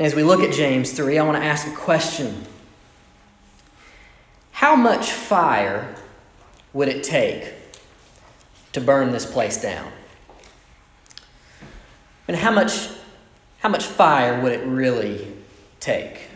And 0.00 0.06
as 0.06 0.14
we 0.14 0.22
look 0.22 0.40
at 0.40 0.50
James 0.50 0.92
3, 0.92 1.18
I 1.18 1.22
want 1.24 1.36
to 1.36 1.44
ask 1.44 1.66
a 1.66 1.76
question 1.76 2.46
How 4.52 4.74
much 4.74 5.12
fire 5.12 5.94
would 6.72 6.88
it 6.88 7.04
take 7.04 7.52
to 8.72 8.80
burn 8.80 9.12
this 9.12 9.30
place 9.30 9.60
down? 9.60 9.92
And 12.26 12.34
how 12.34 12.50
much, 12.50 12.88
how 13.58 13.68
much 13.68 13.84
fire 13.84 14.40
would 14.40 14.52
it 14.52 14.64
really 14.64 15.34
take? 15.80 16.28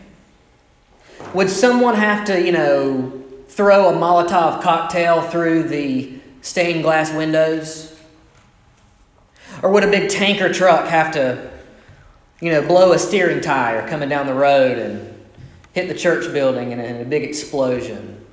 Would 1.33 1.49
someone 1.49 1.95
have 1.95 2.23
to, 2.25 2.39
you 2.39 2.51
know, 2.51 3.19
throw 3.47 3.89
a 3.89 3.93
Molotov 3.93 4.61
cocktail 4.61 5.23
through 5.23 5.63
the 5.69 6.19
stained 6.43 6.83
glass 6.83 7.11
windows? 7.11 7.99
Or 9.63 9.71
would 9.71 9.83
a 9.83 9.89
big 9.89 10.11
tanker 10.11 10.53
truck 10.53 10.85
have 10.85 11.11
to, 11.13 11.54
you 12.41 12.51
know, 12.51 12.61
blow 12.61 12.91
a 12.91 12.99
steering 12.99 13.41
tire 13.41 13.87
coming 13.87 14.09
down 14.09 14.27
the 14.27 14.33
road 14.33 14.77
and 14.77 15.15
hit 15.73 15.87
the 15.87 15.95
church 15.95 16.31
building 16.33 16.73
and 16.73 17.01
a 17.01 17.05
big 17.05 17.23
explosion 17.23 18.25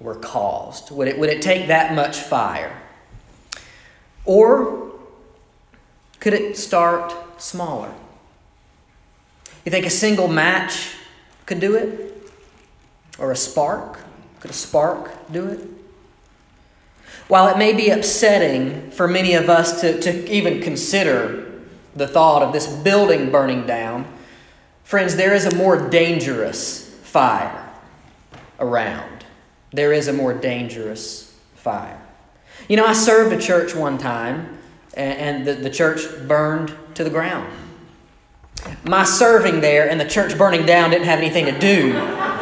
were 0.00 0.16
caused? 0.16 0.90
Would 0.90 1.08
it, 1.08 1.18
would 1.18 1.28
it 1.28 1.42
take 1.42 1.68
that 1.68 1.94
much 1.94 2.18
fire? 2.18 2.76
Or 4.24 4.92
could 6.18 6.32
it 6.32 6.56
start 6.56 7.12
smaller? 7.40 7.92
You 9.64 9.70
think 9.70 9.86
a 9.86 9.90
single 9.90 10.28
match 10.28 10.94
could 11.46 11.60
do 11.60 11.74
it? 11.74 12.16
Or 13.18 13.30
a 13.30 13.36
spark? 13.36 13.98
Could 14.40 14.50
a 14.50 14.54
spark 14.54 15.12
do 15.30 15.46
it? 15.48 15.60
While 17.28 17.48
it 17.48 17.58
may 17.58 17.72
be 17.72 17.90
upsetting 17.90 18.90
for 18.90 19.06
many 19.06 19.34
of 19.34 19.48
us 19.48 19.80
to, 19.82 20.00
to 20.00 20.30
even 20.30 20.62
consider 20.62 21.39
the 21.94 22.06
thought 22.06 22.42
of 22.42 22.52
this 22.52 22.66
building 22.66 23.30
burning 23.30 23.66
down, 23.66 24.06
friends, 24.84 25.16
there 25.16 25.34
is 25.34 25.46
a 25.46 25.54
more 25.54 25.88
dangerous 25.88 26.88
fire 27.02 27.68
around. 28.58 29.24
There 29.72 29.92
is 29.92 30.08
a 30.08 30.12
more 30.12 30.32
dangerous 30.32 31.36
fire. 31.54 32.00
You 32.68 32.76
know, 32.76 32.84
I 32.84 32.92
served 32.92 33.32
a 33.32 33.40
church 33.40 33.74
one 33.74 33.98
time, 33.98 34.58
and, 34.94 35.46
the, 35.46 35.54
the 35.54 35.70
church 35.70 36.02
burned 36.26 36.74
to 36.94 37.04
the 37.04 37.10
ground. 37.10 37.50
My 38.84 39.04
serving 39.04 39.60
there 39.60 39.88
and 39.88 40.00
the 40.00 40.08
church 40.08 40.36
burning 40.36 40.66
down 40.66 40.90
didn't 40.90 41.06
have 41.06 41.18
anything 41.18 41.46
to 41.46 41.58
do 41.58 41.94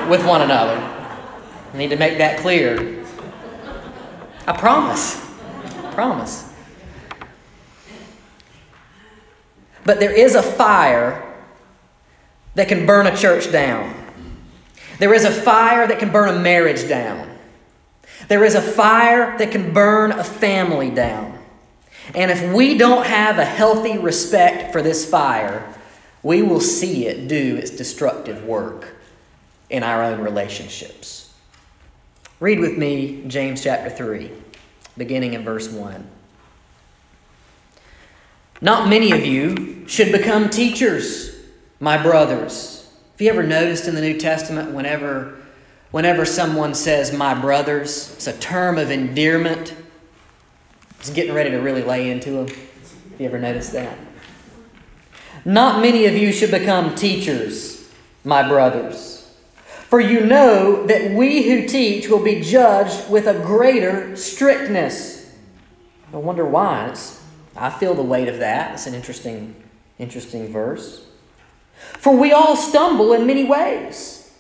with 0.08 0.27
one 0.27 0.42
another. 0.42 0.77
I 1.72 1.77
need 1.77 1.90
to 1.90 1.96
make 1.96 2.18
that 2.18 2.40
clear. 2.40 3.05
I 4.46 4.56
promise. 4.56 5.22
I 5.84 5.92
promise. 5.94 6.47
But 9.89 10.00
there 10.00 10.12
is 10.12 10.34
a 10.34 10.42
fire 10.42 11.25
that 12.56 12.69
can 12.69 12.84
burn 12.84 13.06
a 13.06 13.17
church 13.17 13.50
down. 13.50 13.95
There 14.98 15.14
is 15.14 15.25
a 15.25 15.30
fire 15.30 15.86
that 15.86 15.98
can 15.98 16.12
burn 16.12 16.28
a 16.28 16.39
marriage 16.39 16.86
down. 16.86 17.39
There 18.28 18.45
is 18.45 18.55
a 18.55 18.61
fire 18.61 19.39
that 19.39 19.50
can 19.50 19.72
burn 19.72 20.12
a 20.12 20.22
family 20.22 20.91
down. 20.91 21.39
And 22.14 22.30
if 22.30 22.53
we 22.53 22.77
don't 22.77 23.06
have 23.06 23.39
a 23.39 23.47
healthy 23.47 23.97
respect 23.97 24.72
for 24.72 24.83
this 24.83 25.08
fire, 25.08 25.75
we 26.23 26.42
will 26.42 26.61
see 26.61 27.06
it 27.06 27.27
do 27.27 27.56
its 27.56 27.70
destructive 27.70 28.45
work 28.45 28.95
in 29.70 29.83
our 29.83 30.05
own 30.05 30.20
relationships. 30.20 31.33
Read 32.41 32.61
with 32.61 32.77
me 32.77 33.25
James 33.27 33.62
chapter 33.62 33.89
3, 33.89 34.30
beginning 34.98 35.33
in 35.33 35.45
verse 35.45 35.70
1. 35.70 36.17
Not 38.61 38.89
many 38.89 39.12
of 39.12 39.25
you 39.25 39.87
should 39.87 40.11
become 40.11 40.51
teachers, 40.51 41.37
my 41.78 42.03
brothers. 42.03 42.91
Have 43.12 43.20
you 43.20 43.31
ever 43.31 43.42
noticed 43.42 43.87
in 43.87 43.95
the 43.95 44.01
New 44.01 44.19
Testament, 44.19 44.73
whenever, 44.73 45.37
whenever 45.92 46.25
someone 46.25 46.75
says 46.75 47.12
my 47.12 47.34
brothers, 47.34 48.12
it's 48.14 48.27
a 48.27 48.36
term 48.39 48.79
of 48.79 48.91
endearment? 48.91 49.74
It's 50.98 51.11
getting 51.11 51.35
ready 51.35 51.51
to 51.51 51.58
really 51.58 51.83
lay 51.83 52.11
into 52.11 52.30
them. 52.30 52.48
Have 52.48 53.20
you 53.20 53.27
ever 53.27 53.39
noticed 53.39 53.73
that? 53.73 53.97
Not 55.45 55.80
many 55.80 56.07
of 56.07 56.14
you 56.14 56.33
should 56.33 56.51
become 56.51 56.95
teachers, 56.97 57.89
my 58.24 58.47
brothers. 58.47 59.33
For 59.89 60.01
you 60.01 60.27
know 60.27 60.85
that 60.86 61.13
we 61.13 61.45
who 61.48 61.67
teach 61.67 62.08
will 62.08 62.23
be 62.23 62.41
judged 62.41 63.08
with 63.08 63.27
a 63.27 63.35
greater 63.35 64.17
strictness. 64.17 65.33
I 66.13 66.17
wonder 66.17 66.45
why. 66.45 66.89
It's, 66.89 67.17
I 67.58 67.70
feel 67.70 67.95
the 67.95 68.02
weight 68.02 68.29
of 68.29 68.39
that. 68.39 68.73
It's 68.73 68.86
an 68.86 68.95
interesting, 68.95 69.55
interesting 69.98 70.52
verse. 70.52 71.05
For 71.98 72.17
we 72.17 72.33
all 72.33 72.57
stumble 72.57 73.13
in 73.13 73.27
many 73.27 73.45
ways. 73.45 74.33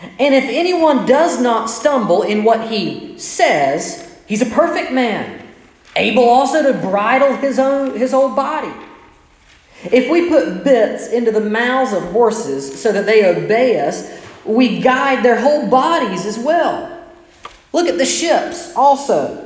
And 0.00 0.34
if 0.34 0.44
anyone 0.44 1.06
does 1.06 1.40
not 1.40 1.70
stumble 1.70 2.22
in 2.22 2.44
what 2.44 2.68
he 2.68 3.18
says, 3.18 4.18
he's 4.26 4.42
a 4.42 4.46
perfect 4.46 4.92
man, 4.92 5.46
able 5.94 6.24
also 6.24 6.62
to 6.62 6.78
bridle 6.78 7.36
his 7.36 7.58
own 7.58 7.96
his 7.96 8.12
whole 8.12 8.34
body. 8.34 8.72
If 9.84 10.10
we 10.10 10.28
put 10.28 10.64
bits 10.64 11.08
into 11.08 11.30
the 11.30 11.40
mouths 11.40 11.92
of 11.92 12.02
horses 12.04 12.80
so 12.80 12.92
that 12.92 13.06
they 13.06 13.24
obey 13.24 13.80
us, 13.80 14.10
we 14.44 14.80
guide 14.80 15.24
their 15.24 15.40
whole 15.40 15.68
bodies 15.68 16.26
as 16.26 16.38
well. 16.38 17.04
Look 17.72 17.88
at 17.88 17.98
the 17.98 18.06
ships 18.06 18.74
also. 18.74 19.45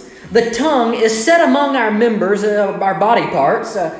The 0.31 0.49
tongue 0.51 0.93
is 0.93 1.25
set 1.25 1.41
among 1.41 1.75
our 1.75 1.91
members, 1.91 2.43
uh, 2.43 2.77
our 2.81 2.97
body 2.97 3.27
parts, 3.27 3.75
uh, 3.75 3.99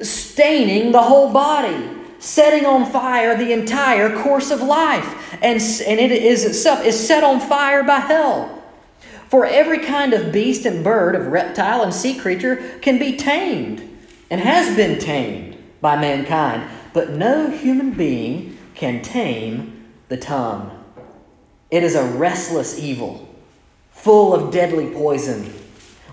staining 0.00 0.92
the 0.92 1.02
whole 1.02 1.32
body, 1.32 1.90
setting 2.20 2.64
on 2.64 2.90
fire 2.90 3.36
the 3.36 3.52
entire 3.52 4.16
course 4.22 4.50
of 4.50 4.62
life, 4.62 5.34
and, 5.42 5.60
and 5.60 6.00
it 6.00 6.12
is 6.12 6.44
itself 6.44 6.84
is 6.84 6.98
set 6.98 7.24
on 7.24 7.40
fire 7.40 7.82
by 7.82 7.98
hell. 7.98 8.62
For 9.28 9.44
every 9.44 9.80
kind 9.80 10.12
of 10.12 10.32
beast 10.32 10.66
and 10.66 10.84
bird, 10.84 11.16
of 11.16 11.26
reptile 11.26 11.82
and 11.82 11.92
sea 11.92 12.16
creature 12.16 12.78
can 12.80 12.98
be 12.98 13.16
tamed 13.16 13.82
and 14.30 14.40
has 14.40 14.76
been 14.76 15.00
tamed 15.00 15.56
by 15.80 16.00
mankind, 16.00 16.62
but 16.92 17.10
no 17.10 17.50
human 17.50 17.90
being 17.90 18.56
can 18.74 19.02
tame 19.02 19.84
the 20.08 20.16
tongue. 20.16 20.70
It 21.72 21.82
is 21.82 21.96
a 21.96 22.04
restless 22.04 22.78
evil, 22.78 23.25
full 24.06 24.32
of 24.32 24.52
deadly 24.52 24.88
poison. 24.92 25.52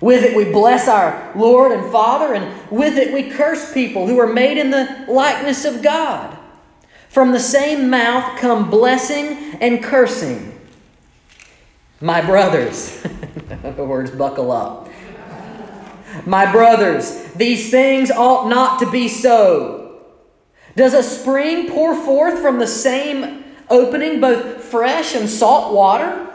With 0.01 0.23
it 0.23 0.35
we 0.35 0.45
bless 0.45 0.87
our 0.87 1.31
Lord 1.35 1.71
and 1.71 1.91
Father, 1.91 2.33
and 2.33 2.71
with 2.71 2.97
it 2.97 3.13
we 3.13 3.29
curse 3.29 3.71
people 3.71 4.07
who 4.07 4.19
are 4.19 4.33
made 4.33 4.57
in 4.57 4.71
the 4.71 5.05
likeness 5.07 5.63
of 5.63 5.83
God. 5.83 6.35
From 7.09 7.31
the 7.31 7.39
same 7.39 7.91
mouth 7.91 8.39
come 8.39 8.71
blessing 8.71 9.55
and 9.61 9.83
cursing. 9.83 10.59
My 12.01 12.19
brothers, 12.19 12.99
the 13.61 13.85
words 13.85 14.09
buckle 14.09 14.51
up. 14.51 14.89
My 16.25 16.51
brothers, 16.51 17.31
these 17.33 17.69
things 17.69 18.09
ought 18.09 18.49
not 18.49 18.79
to 18.79 18.89
be 18.89 19.07
so. 19.07 20.01
Does 20.75 20.95
a 20.95 21.03
spring 21.03 21.69
pour 21.69 21.93
forth 21.95 22.39
from 22.39 22.57
the 22.57 22.67
same 22.67 23.43
opening 23.69 24.19
both 24.19 24.63
fresh 24.63 25.13
and 25.13 25.29
salt 25.29 25.75
water? 25.75 26.32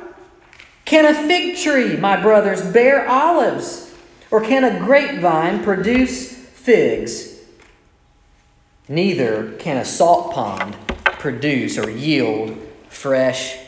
Can 0.89 1.05
a 1.05 1.13
fig 1.13 1.59
tree, 1.59 1.99
my 1.99 2.19
brothers, 2.19 2.63
bear 2.63 3.07
olives? 3.07 3.95
Or 4.31 4.41
can 4.41 4.65
a 4.65 4.79
grapevine 4.79 5.63
produce 5.63 6.33
figs? 6.33 7.41
Neither 8.89 9.53
can 9.59 9.77
a 9.77 9.85
salt 9.85 10.33
pond 10.33 10.79
produce 11.05 11.77
or 11.77 11.91
yield 11.91 12.57
fresh 12.89 13.59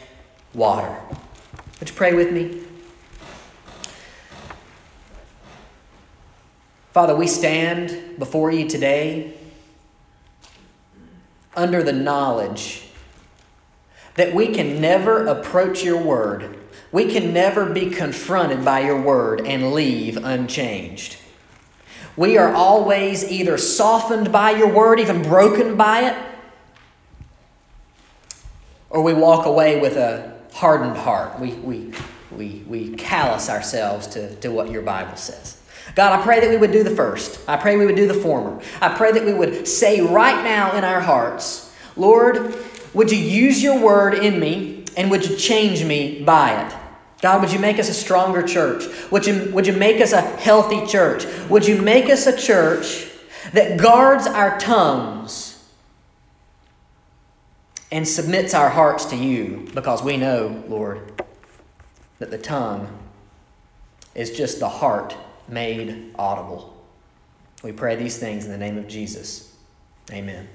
water. 0.55 0.99
Would 1.79 1.91
you 1.91 1.95
pray 1.95 2.15
with 2.15 2.33
me? 2.33 2.63
Father, 6.93 7.15
we 7.15 7.27
stand 7.27 8.19
before 8.19 8.51
you 8.51 8.67
today 8.67 9.35
under 11.55 11.83
the 11.83 11.93
knowledge 11.93 12.89
that 14.15 14.33
we 14.33 14.55
can 14.55 14.81
never 14.81 15.27
approach 15.27 15.85
your 15.85 16.03
word. 16.03 16.57
We 16.93 17.11
can 17.11 17.33
never 17.33 17.67
be 17.67 17.91
confronted 17.91 18.65
by 18.65 18.81
your 18.81 19.01
word 19.01 19.47
and 19.47 19.73
leave 19.73 20.17
unchanged. 20.17 21.17
We 22.17 22.37
are 22.37 22.53
always 22.53 23.31
either 23.31 23.57
softened 23.57 24.33
by 24.33 24.51
your 24.51 24.69
word, 24.69 24.99
even 24.99 25.23
broken 25.23 25.77
by 25.77 26.11
it, 26.11 26.17
or 28.91 29.03
we 29.03 29.15
walk 29.15 29.47
away 29.47 29.81
with 29.81 29.97
a 29.97 30.37
hardened 30.53 30.97
heart. 30.97 31.39
We, 31.39 31.53
we, 31.53 31.93
we, 32.33 32.65
we 32.67 32.91
callous 32.97 33.49
ourselves 33.49 34.09
to, 34.09 34.35
to 34.37 34.51
what 34.51 34.71
your 34.71 34.83
Bible 34.83 35.17
says. 35.17 35.61
God, 35.95 36.19
I 36.19 36.23
pray 36.23 36.41
that 36.41 36.51
we 36.51 36.57
would 36.57 36.73
do 36.73 36.83
the 36.83 36.95
first. 36.95 37.41
I 37.49 37.57
pray 37.57 37.77
we 37.77 37.87
would 37.87 37.97
do 37.97 38.07
the 38.07 38.15
former. 38.15 38.61
I 38.81 38.89
pray 38.97 39.13
that 39.13 39.25
we 39.25 39.33
would 39.33 39.67
say 39.67 40.01
right 40.01 40.43
now 40.43 40.77
in 40.77 40.85
our 40.85 41.01
hearts, 41.01 41.73
Lord, 41.97 42.55
would 42.93 43.11
you 43.11 43.19
use 43.19 43.63
your 43.63 43.79
word 43.79 44.15
in 44.15 44.41
me 44.41 44.85
and 44.97 45.11
would 45.11 45.27
you 45.27 45.37
change 45.37 45.85
me 45.85 46.23
by 46.23 46.67
it? 46.67 46.80
God, 47.23 47.43
would 47.43 47.53
you 47.53 47.59
make 47.59 47.79
us 47.79 47.89
a 47.89 47.95
stronger 47.95 48.43
church? 48.43 48.85
Would 49.11 49.27
you, 49.27 49.51
would 49.53 49.67
you 49.67 49.75
make 49.75 50.01
us 50.01 50.13
a 50.13 50.21
healthy 50.21 50.87
church? 50.87 51.27
Would 51.49 51.67
you 51.67 51.81
make 51.83 52.07
us 52.09 52.27
a 52.27 52.37
church 52.37 53.09
that 53.53 53.79
guards 53.79 54.27
our 54.27 54.59
tongues 54.59 55.63
and 57.93 58.07
submits 58.07 58.55
our 58.55 58.71
hearts 58.71 59.05
to 59.07 59.17
you 59.17 59.69
because 59.75 60.03
we 60.03 60.17
know, 60.17 60.63
Lord, 60.69 61.23
that 62.21 62.31
the 62.31 62.39
tongue 62.39 62.89
is 64.15 64.31
just 64.31 64.61
the 64.61 64.69
heart 64.69 65.15
made 65.49 66.15
audible. 66.19 66.77
We 67.63 67.73
pray 67.73 67.97
these 67.97 68.19
things 68.19 68.45
in 68.45 68.51
the 68.51 68.59
name 68.59 68.79
of 68.79 68.89
Jesus. 68.89 69.55
Amen. 70.11 70.49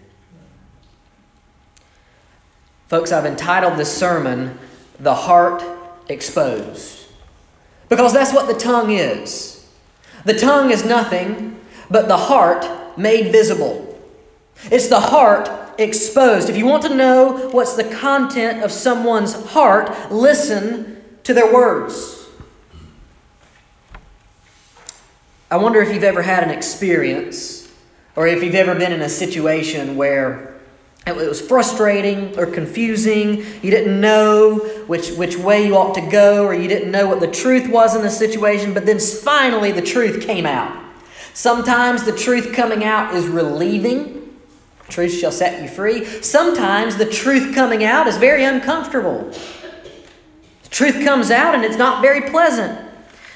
Folks, 2.88 3.12
I've 3.12 3.25
entitled 3.25 3.77
this 3.77 3.95
sermon, 3.95 4.57
The 5.00 5.13
Heart 5.13 5.63
Exposed. 6.10 7.07
Because 7.90 8.13
that's 8.13 8.34
what 8.34 8.48
the 8.48 8.60
tongue 8.60 8.92
is. 8.92 9.68
The 10.25 10.34
tongue 10.34 10.72
is 10.72 10.86
nothing 10.86 11.60
but 11.90 12.07
the 12.07 12.18
heart 12.18 12.98
made 12.98 13.31
visible. 13.31 14.00
It's 14.72 14.88
the 14.88 15.00
heart 15.00 15.50
exposed. 15.78 16.50
If 16.50 16.57
you 16.57 16.66
want 16.66 16.84
to 16.84 16.96
know 16.96 17.50
what's 17.52 17.75
the 17.75 17.84
content 17.84 18.63
of 18.63 18.72
someone's 18.72 19.34
heart, 19.52 20.12
listen 20.12 21.04
to 21.24 21.34
their 21.34 21.54
words. 21.54 22.28
I 25.51 25.58
wonder 25.58 25.81
if 25.81 25.94
you've 25.94 26.04
ever 26.04 26.22
had 26.22 26.44
an 26.44 26.50
experience 26.50 27.72
or 28.16 28.25
if 28.28 28.42
you've 28.42 28.56
ever 28.56 28.74
been 28.74 28.92
in 28.92 29.01
a 29.01 29.10
situation 29.10 29.96
where 29.96 30.55
it 31.06 31.16
was 31.16 31.40
frustrating 31.40 32.38
or 32.38 32.48
confusing. 32.48 33.46
You 33.62 33.69
didn't 33.69 34.02
know 34.02 34.57
which, 34.88 35.12
which 35.12 35.38
way 35.38 35.68
you 35.68 35.78
ought 35.78 35.94
to 35.96 36.10
go, 36.10 36.44
or 36.46 36.56
you 36.56 36.68
didn't 36.68 36.92
know 36.92 37.07
what 37.07 37.19
the 37.19 37.30
truth 37.30 37.69
was 37.69 37.96
in 37.96 38.02
the 38.02 38.10
situation, 38.10 38.74
but 38.74 38.88
then 38.88 39.00
finally 39.00 39.72
the 39.72 39.84
truth 39.84 40.25
came 40.25 40.48
out. 40.48 40.84
Sometimes 41.34 42.06
the 42.06 42.16
truth 42.16 42.54
coming 42.54 42.84
out 42.84 43.13
is 43.13 43.28
relieving. 43.28 44.36
Truth 44.88 45.13
shall 45.13 45.31
set 45.31 45.62
you 45.62 45.68
free. 45.68 46.06
Sometimes 46.06 46.98
the 46.98 47.06
truth 47.06 47.54
coming 47.54 47.84
out 47.84 48.08
is 48.08 48.18
very 48.18 48.44
uncomfortable. 48.44 49.31
The 50.63 50.69
truth 50.69 51.04
comes 51.04 51.30
out 51.31 51.54
and 51.54 51.63
it's 51.63 51.78
not 51.78 52.01
very 52.01 52.30
pleasant. 52.30 52.85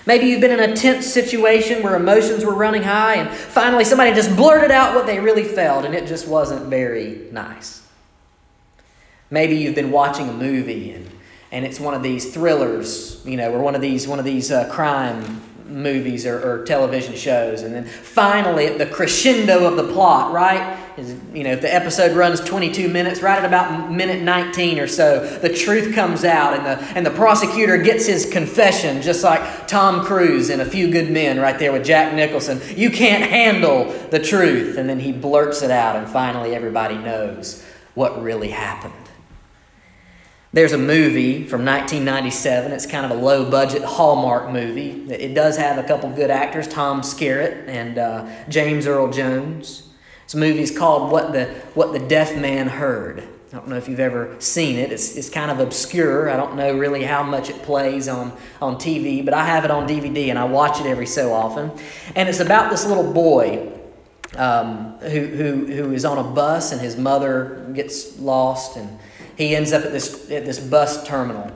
Maybe 0.06 0.28
you've 0.28 0.42
been 0.42 0.58
in 0.58 0.72
a 0.72 0.76
tense 0.76 1.06
situation 1.06 1.84
where 1.84 1.96
emotions 1.96 2.46
were 2.46 2.56
running 2.56 2.84
high, 2.84 3.16
and 3.16 3.30
finally 3.30 3.84
somebody 3.84 4.14
just 4.14 4.36
blurted 4.36 4.72
out 4.72 4.96
what 4.96 5.06
they 5.06 5.20
really 5.20 5.44
felt, 5.44 5.86
and 5.86 5.94
it 5.94 6.08
just 6.08 6.28
wasn't 6.28 6.68
very 6.68 7.28
nice. 7.32 7.80
Maybe 9.32 9.58
you've 9.58 9.76
been 9.76 9.92
watching 9.92 10.28
a 10.28 10.34
movie 10.34 10.92
and, 10.92 11.10
and 11.52 11.66
it's 11.66 11.80
one 11.80 11.94
of 11.94 12.02
these 12.02 12.34
thrillers, 12.34 13.24
you 13.26 13.38
know, 13.38 13.54
or 13.54 13.60
one 13.60 13.76
of 13.76 13.82
these 13.82 14.08
one 14.08 14.20
of 14.20 14.26
these 14.26 14.52
uh, 14.52 14.70
crime 14.72 15.42
movies 15.68 16.26
or, 16.26 16.42
or, 16.42 16.66
television 16.66 17.16
shows. 17.16 17.62
And 17.62 17.74
then 17.74 17.86
finally, 17.86 18.66
at 18.66 18.80
the 18.80 18.88
crescendo 18.88 19.66
of 19.66 19.76
the 19.76 19.94
plot, 19.94 20.34
right? 20.34 20.80
Is, 21.00 21.16
you 21.34 21.46
know, 21.46 21.52
if 21.52 21.62
the 21.62 21.74
episode 21.74 22.16
runs 22.16 22.42
22 22.42 22.90
minutes, 22.90 23.22
right 23.22 23.40
at 23.40 23.46
about 23.46 23.90
minute 23.90 24.22
19 24.22 24.80
or 24.80 24.88
so, 24.88 25.26
the 25.40 25.48
truth 25.48 25.96
comes 25.96 26.26
out 26.26 26.54
and 26.54 26.66
the, 26.66 26.86
and 26.98 27.06
the 27.06 27.12
prosecutor 27.12 27.78
gets 27.78 28.06
his 28.06 28.30
confession, 28.30 29.02
just 29.02 29.24
like 29.24 29.68
Tom 29.68 30.06
Cruise 30.06 30.50
in 30.50 30.60
A 30.60 30.66
Few 30.66 30.92
Good 30.92 31.10
Men, 31.10 31.40
right 31.40 31.58
there 31.58 31.72
with 31.72 31.86
Jack 31.86 32.14
Nicholson. 32.14 32.60
You 32.76 32.90
can't 32.90 33.24
handle 33.24 33.86
the 34.10 34.20
truth. 34.20 34.78
And 34.78 34.90
then 34.90 35.00
he 35.00 35.14
blurts 35.14 35.62
it 35.62 35.72
out, 35.72 35.96
and 35.96 36.08
finally, 36.08 36.54
everybody 36.54 36.98
knows 36.98 37.64
what 37.96 38.22
really 38.22 38.50
happened. 38.50 38.94
There's 40.52 40.74
a 40.74 40.78
movie 40.78 41.46
from 41.46 41.64
1997. 41.64 42.72
It's 42.72 42.88
kind 42.88 43.06
of 43.06 43.18
a 43.18 43.22
low 43.22 43.50
budget 43.50 43.84
Hallmark 43.84 44.52
movie. 44.52 45.12
It 45.12 45.36
does 45.36 45.58
have 45.58 45.78
a 45.78 45.88
couple 45.88 46.10
good 46.10 46.32
actors 46.32 46.68
Tom 46.68 47.02
Skerritt 47.02 47.68
and 47.68 47.98
uh, 48.00 48.28
James 48.50 48.88
Earl 48.88 49.12
Jones. 49.12 49.89
This 50.30 50.36
movie 50.36 50.62
is 50.62 50.70
called 50.70 51.12
What 51.12 51.32
the, 51.32 51.46
what 51.74 51.92
the 51.92 51.98
Deaf 51.98 52.38
Man 52.38 52.68
Heard. 52.68 53.24
I 53.52 53.56
don't 53.56 53.68
know 53.68 53.78
if 53.78 53.90
you've 53.90 54.00
ever 54.00 54.36
seen 54.38 54.76
it. 54.76 54.92
It's, 54.92 55.16
it's 55.16 55.28
kind 55.28 55.50
of 55.50 55.60
obscure. 55.60 56.30
I 56.30 56.38
don't 56.38 56.56
know 56.56 56.78
really 56.78 57.04
how 57.04 57.24
much 57.24 57.50
it 57.50 57.64
plays 57.64 58.08
on, 58.08 58.38
on 58.62 58.76
TV, 58.76 59.26
but 59.26 59.34
I 59.34 59.44
have 59.44 59.66
it 59.66 59.72
on 59.72 59.88
DVD 59.88 60.30
and 60.30 60.38
I 60.38 60.44
watch 60.44 60.80
it 60.80 60.86
every 60.86 61.08
so 61.08 61.34
often. 61.34 61.72
And 62.16 62.30
it's 62.30 62.42
about 62.42 62.70
this 62.70 62.86
little 62.86 63.12
boy 63.12 63.72
um, 64.38 65.00
who, 65.00 65.26
who, 65.26 65.66
who 65.66 65.94
is 65.94 66.06
on 66.06 66.20
a 66.20 66.24
bus 66.24 66.74
and 66.74 66.80
his 66.80 66.96
mother 66.96 67.68
gets 67.74 68.20
lost 68.20 68.78
and 68.78 69.00
he 69.36 69.56
ends 69.56 69.74
up 69.74 69.84
at 69.84 69.92
this, 69.92 70.30
at 70.30 70.46
this 70.46 70.60
bus 70.60 71.08
terminal 71.08 71.52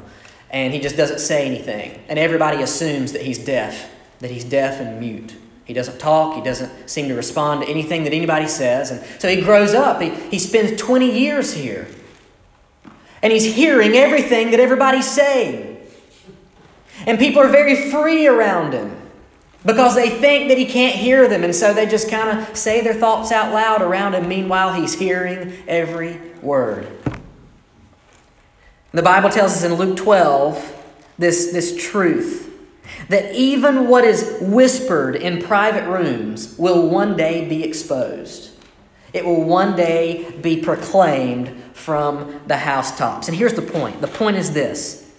and 0.50 0.74
he 0.74 0.80
just 0.80 0.98
doesn't 0.98 1.20
say 1.20 1.46
anything. 1.46 2.02
And 2.10 2.18
everybody 2.18 2.64
assumes 2.64 3.12
that 3.12 3.22
he's 3.22 3.38
deaf, 3.38 3.92
that 4.18 4.32
he's 4.32 4.44
deaf 4.44 4.82
and 4.82 5.00
mute. 5.00 5.36
He 5.66 5.74
doesn't 5.74 6.00
talk, 6.00 6.36
he 6.36 6.42
doesn't 6.42 6.90
seem 6.90 7.08
to 7.08 7.16
respond 7.16 7.62
to 7.62 7.70
anything 7.70 8.04
that 8.04 8.14
anybody 8.14 8.48
says. 8.48 8.92
And 8.92 9.04
so 9.20 9.30
he 9.30 9.42
grows 9.42 9.74
up, 9.74 10.02
he, 10.02 10.10
he 10.10 10.40
spends 10.40 10.80
20 10.80 11.12
years 11.18 11.54
here. 11.54 11.88
And 13.22 13.32
he's 13.32 13.56
hearing 13.56 13.94
everything 13.94 14.52
that 14.52 14.60
everybody's 14.60 15.10
saying. 15.10 15.80
And 17.08 17.18
people 17.18 17.42
are 17.42 17.48
very 17.48 17.90
free 17.90 18.28
around 18.28 18.74
him 18.74 18.96
because 19.66 19.96
they 19.96 20.10
think 20.10 20.50
that 20.50 20.58
he 20.58 20.66
can't 20.66 20.96
hear 20.96 21.30
them. 21.30 21.44
And 21.46 21.56
so 21.56 21.74
they 21.74 21.86
just 21.86 22.10
kind 22.10 22.38
of 22.38 22.58
say 22.58 22.82
their 22.82 22.94
thoughts 22.94 23.32
out 23.32 23.54
loud 23.54 23.82
around 23.82 24.14
him. 24.14 24.28
Meanwhile, 24.28 24.74
he's 24.74 24.94
hearing 24.94 25.54
every 25.68 26.20
word. 26.42 26.88
The 28.92 29.02
Bible 29.02 29.30
tells 29.30 29.54
us 29.54 29.64
in 29.64 29.74
Luke 29.74 29.98
12 29.98 30.84
this, 31.18 31.52
this 31.52 31.82
truth 31.90 32.53
that 33.10 33.34
even 33.36 33.88
what 33.88 34.04
is 34.04 34.38
whispered 34.42 35.16
in 35.16 35.42
private 35.42 35.88
rooms 35.90 36.58
will 36.58 36.90
one 36.90 37.18
day 37.18 37.48
be 37.48 37.64
exposed. 37.64 38.52
It 39.14 39.26
will 39.26 39.44
one 39.44 39.76
day 39.76 40.32
be 40.42 40.62
proclaimed 40.62 41.62
from 41.74 42.42
the 42.48 42.58
housetops. 42.58 43.28
And 43.28 43.38
here's 43.38 43.54
the 43.54 43.62
point 43.62 44.02
the 44.02 44.08
point 44.08 44.38
is 44.38 44.54
this 44.54 45.12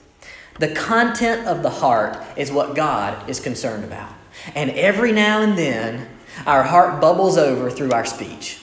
the 0.59 0.75
content 0.75 1.47
of 1.47 1.63
the 1.63 1.71
heart 1.71 2.17
is 2.37 2.53
what 2.53 2.75
God 2.75 3.29
is 3.29 3.41
concerned 3.41 3.85
about. 3.85 4.13
And 4.55 4.71
every 4.71 5.13
now 5.13 5.41
and 5.41 5.59
then, 5.59 6.09
our 6.47 6.63
heart 6.63 7.01
bubbles 7.01 7.37
over 7.37 7.71
through 7.71 7.93
our 7.93 8.05
speech, 8.05 8.61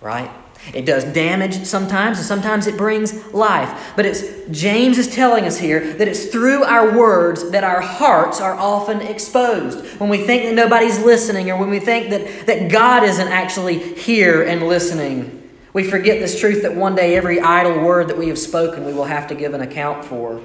right? 0.00 0.30
It 0.74 0.84
does 0.84 1.04
damage 1.04 1.64
sometimes, 1.64 2.18
and 2.18 2.26
sometimes 2.26 2.66
it 2.66 2.76
brings 2.76 3.32
life. 3.32 3.92
But 3.96 4.06
it's 4.06 4.22
James 4.50 4.98
is 4.98 5.08
telling 5.08 5.44
us 5.44 5.58
here 5.58 5.94
that 5.94 6.08
it's 6.08 6.26
through 6.26 6.64
our 6.64 6.96
words 6.96 7.50
that 7.50 7.64
our 7.64 7.80
hearts 7.80 8.40
are 8.40 8.54
often 8.54 9.00
exposed. 9.00 10.00
When 10.00 10.10
we 10.10 10.18
think 10.18 10.44
that 10.44 10.54
nobody's 10.54 10.98
listening, 10.98 11.50
or 11.50 11.58
when 11.58 11.70
we 11.70 11.78
think 11.78 12.10
that, 12.10 12.46
that 12.46 12.70
God 12.70 13.04
isn't 13.04 13.28
actually 13.28 13.78
here 13.94 14.42
and 14.42 14.66
listening, 14.66 15.50
we 15.72 15.84
forget 15.84 16.20
this 16.20 16.40
truth 16.40 16.62
that 16.62 16.74
one 16.74 16.94
day 16.94 17.16
every 17.16 17.40
idle 17.40 17.80
word 17.84 18.08
that 18.08 18.16
we 18.16 18.28
have 18.28 18.38
spoken 18.38 18.84
we 18.84 18.92
will 18.94 19.04
have 19.04 19.28
to 19.28 19.34
give 19.34 19.54
an 19.54 19.60
account 19.60 20.04
for. 20.04 20.40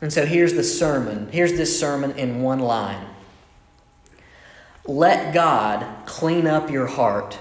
And 0.00 0.12
so 0.12 0.24
here's 0.24 0.54
the 0.54 0.62
sermon. 0.62 1.28
Here's 1.32 1.52
this 1.52 1.78
sermon 1.78 2.12
in 2.12 2.40
one 2.40 2.60
line. 2.60 3.04
Let 4.86 5.34
God 5.34 6.06
clean 6.06 6.46
up 6.46 6.70
your 6.70 6.86
heart 6.86 7.38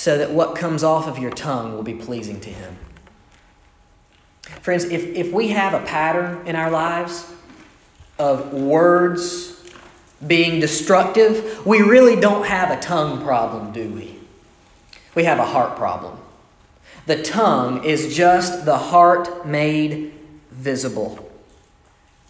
so 0.00 0.16
that 0.16 0.30
what 0.30 0.56
comes 0.56 0.82
off 0.82 1.06
of 1.06 1.18
your 1.18 1.30
tongue 1.30 1.74
will 1.74 1.82
be 1.82 1.92
pleasing 1.92 2.40
to 2.40 2.48
Him. 2.48 2.74
Friends, 4.62 4.84
if, 4.84 5.04
if 5.04 5.30
we 5.30 5.48
have 5.48 5.74
a 5.74 5.84
pattern 5.84 6.46
in 6.46 6.56
our 6.56 6.70
lives 6.70 7.30
of 8.18 8.50
words 8.50 9.62
being 10.26 10.58
destructive, 10.58 11.66
we 11.66 11.82
really 11.82 12.18
don't 12.18 12.46
have 12.46 12.70
a 12.70 12.80
tongue 12.80 13.22
problem, 13.22 13.72
do 13.72 13.90
we? 13.90 14.18
We 15.14 15.24
have 15.24 15.38
a 15.38 15.44
heart 15.44 15.76
problem. 15.76 16.16
The 17.04 17.22
tongue 17.22 17.84
is 17.84 18.16
just 18.16 18.64
the 18.64 18.78
heart 18.78 19.46
made 19.46 20.14
visible. 20.50 21.30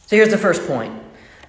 So 0.06 0.16
here's 0.16 0.30
the 0.30 0.38
first 0.38 0.66
point 0.66 1.00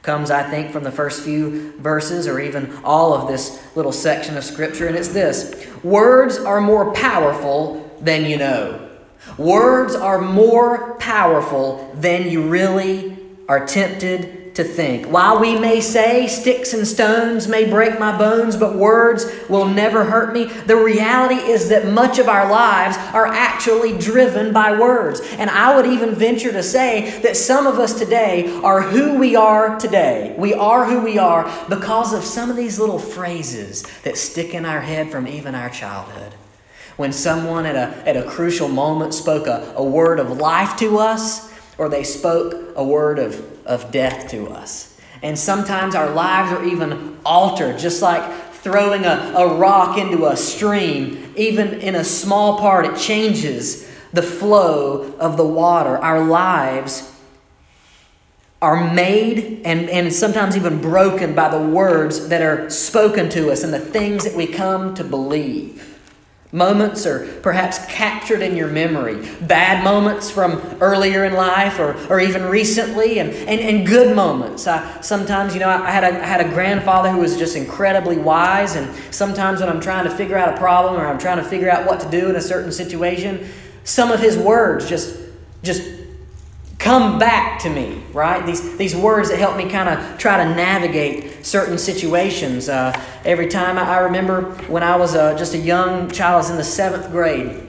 comes, 0.01 0.31
I 0.31 0.43
think, 0.50 0.72
from 0.72 0.84
the 0.84 0.91
first 0.91 1.24
few 1.24 1.74
verses 1.79 2.27
or 2.27 2.39
even 2.39 2.74
all 2.84 3.13
of 3.13 3.27
this 3.27 3.63
little 3.75 3.91
section 3.91 4.36
of 4.38 4.43
Scripture, 4.43 4.88
and 4.88 4.96
it's 4.96 5.10
this 5.10 5.67
Words 5.84 6.38
are 6.38 6.62
more 6.62 6.91
powerful 6.93 7.89
than 8.01 8.25
you 8.25 8.38
know. 8.38 8.89
Words 9.38 9.96
are 9.96 10.20
more 10.20 10.96
powerful 10.96 11.91
than 11.96 12.29
you 12.29 12.48
really 12.48 13.17
are 13.48 13.65
tempted 13.65 14.40
to 14.53 14.63
think. 14.63 15.08
While 15.08 15.39
we 15.39 15.58
may 15.58 15.79
say, 15.79 16.27
sticks 16.27 16.74
and 16.74 16.86
stones 16.86 17.48
may 17.48 17.70
break 17.70 18.00
my 18.00 18.17
bones, 18.17 18.58
but 18.58 18.75
words 18.75 19.25
will 19.50 19.65
never 19.65 20.03
hurt 20.03 20.34
me, 20.34 20.46
the 20.46 20.75
reality 20.75 21.36
is 21.36 21.70
that 21.70 21.88
much 21.88 22.20
of 22.20 22.27
our 22.27 22.50
lives 22.50 22.98
are 23.13 23.27
actually 23.27 23.98
driven 23.98 24.51
by 24.51 24.77
words. 24.77 25.22
And 25.38 25.50
I 25.50 25.75
would 25.75 25.86
even 25.86 26.15
venture 26.15 26.51
to 26.51 26.63
say 26.63 27.20
that 27.22 27.38
some 27.38 27.65
of 27.65 27.79
us 27.79 27.98
today 27.98 28.51
are 28.62 28.81
who 28.81 29.17
we 29.17 29.36
are 29.36 29.79
today. 29.79 30.36
We 30.38 30.53
are 30.53 30.86
who 30.86 31.01
we 31.01 31.17
are 31.17 31.50
because 31.70 32.13
of 32.13 32.24
some 32.24 32.50
of 32.50 32.58
these 32.58 32.79
little 32.79 33.00
phrases 33.00 33.84
that 34.03 34.17
stick 34.17 34.53
in 34.53 34.65
our 34.65 34.81
head 34.81 35.12
from 35.12 35.27
even 35.27 35.55
our 35.55 35.70
childhood. 35.70 36.34
When 36.98 37.13
someone 37.13 37.65
at 37.65 37.75
a, 37.75 38.08
at 38.08 38.17
a 38.17 38.29
crucial 38.29 38.67
moment 38.67 39.13
spoke 39.13 39.48
a, 39.48 39.74
a 39.75 39.84
word 39.84 40.20
of 40.20 40.38
life 40.38 40.75
to 40.77 40.98
us, 40.98 41.51
or 41.77 41.89
they 41.89 42.03
spoke 42.03 42.74
a 42.75 42.84
word 42.84 43.17
of, 43.17 43.50
of 43.65 43.91
death 43.91 44.30
to 44.32 44.48
us. 44.50 45.00
And 45.24 45.38
sometimes 45.38 45.96
our 45.96 46.10
lives 46.10 46.51
are 46.51 46.65
even 46.65 47.18
altered, 47.25 47.77
just 47.77 48.01
like 48.01 48.32
throwing 48.53 49.06
a, 49.06 49.34
a 49.36 49.56
rock 49.56 49.98
into 49.98 50.25
a 50.27 50.36
stream. 50.36 51.34
Even 51.36 51.75
in 51.82 51.96
a 51.96 52.03
small 52.03 52.58
part, 52.60 52.86
it 52.86 52.98
changes 52.98 53.89
the 54.13 54.24
flow 54.24 55.13
of 55.20 55.38
the 55.38 55.46
water. 55.46 55.98
Our 55.98 56.24
lives 56.24 57.08
are 58.62 58.94
made 58.94 59.62
and, 59.65 59.89
and 59.89 60.13
sometimes 60.13 60.56
even 60.56 60.80
broken 60.80 61.34
by 61.34 61.50
the 61.50 61.60
words 61.60 62.27
that 62.30 62.41
are 62.41 62.70
spoken 62.70 63.27
to 63.30 63.51
us 63.51 63.63
and 63.63 63.74
the 63.74 63.80
things 63.80 64.24
that 64.24 64.36
we 64.36 64.46
come 64.46 64.94
to 64.94 65.03
believe. 65.03 65.90
Moments 66.53 67.05
are 67.05 67.25
perhaps 67.41 67.86
captured 67.86 68.41
in 68.41 68.58
your 68.58 68.67
memory. 68.67 69.25
Bad 69.41 69.86
moments 69.86 70.29
from 70.29 70.60
earlier 70.81 71.24
in 71.24 71.34
life 71.34 71.79
or, 71.79 71.96
or 72.10 72.20
even 72.20 72.43
recently, 72.43 73.20
and, 73.20 73.31
and, 73.31 73.62
and 73.62 73.88
good 73.88 74.13
moments. 74.13 74.67
I, 74.67 75.00
sometimes, 75.00 75.53
you 75.53 75.62
know, 75.62 75.70
I 75.70 75.89
had, 75.89 76.03
a, 76.03 76.08
I 76.08 76.25
had 76.25 76.41
a 76.41 76.50
grandfather 76.50 77.10
who 77.10 77.20
was 77.20 77.38
just 77.38 77.55
incredibly 77.55 78.17
wise, 78.17 78.75
and 78.75 78.93
sometimes 79.13 79.62
when 79.62 79.70
I'm 79.70 79.79
trying 79.79 80.03
to 80.03 80.10
figure 80.10 80.38
out 80.38 80.53
a 80.53 80.58
problem 80.58 81.00
or 81.00 81.08
I'm 81.08 81.20
trying 81.20 81.38
to 81.38 81.43
figure 81.46 81.70
out 81.70 81.88
what 81.88 82.01
to 82.01 82.12
do 82.12 82.29
in 82.29 82.36
a 82.36 82.41
certain 82.41 82.74
situation, 82.74 83.48
some 83.86 84.12
of 84.12 84.20
his 84.20 84.38
words 84.38 84.89
just, 84.89 85.17
just 85.63 86.00
come 86.81 87.19
back 87.19 87.59
to 87.59 87.69
me, 87.69 88.01
right? 88.11 88.43
These, 88.43 88.75
these 88.75 88.95
words 88.95 89.29
that 89.29 89.38
help 89.38 89.55
me 89.55 89.69
kind 89.69 89.88
of 89.88 90.17
try 90.17 90.43
to 90.43 90.55
navigate 90.55 91.45
certain 91.45 91.77
situations. 91.77 92.69
Uh, 92.69 92.91
every 93.23 93.47
time 93.47 93.77
I, 93.77 93.83
I, 93.83 93.97
remember 94.00 94.51
when 94.67 94.81
I 94.81 94.95
was 94.95 95.15
uh, 95.15 95.38
just 95.38 95.53
a 95.53 95.59
young 95.59 96.09
child, 96.09 96.33
I 96.33 96.38
was 96.38 96.50
in 96.50 96.57
the 96.57 96.63
seventh 96.63 97.11
grade, 97.11 97.61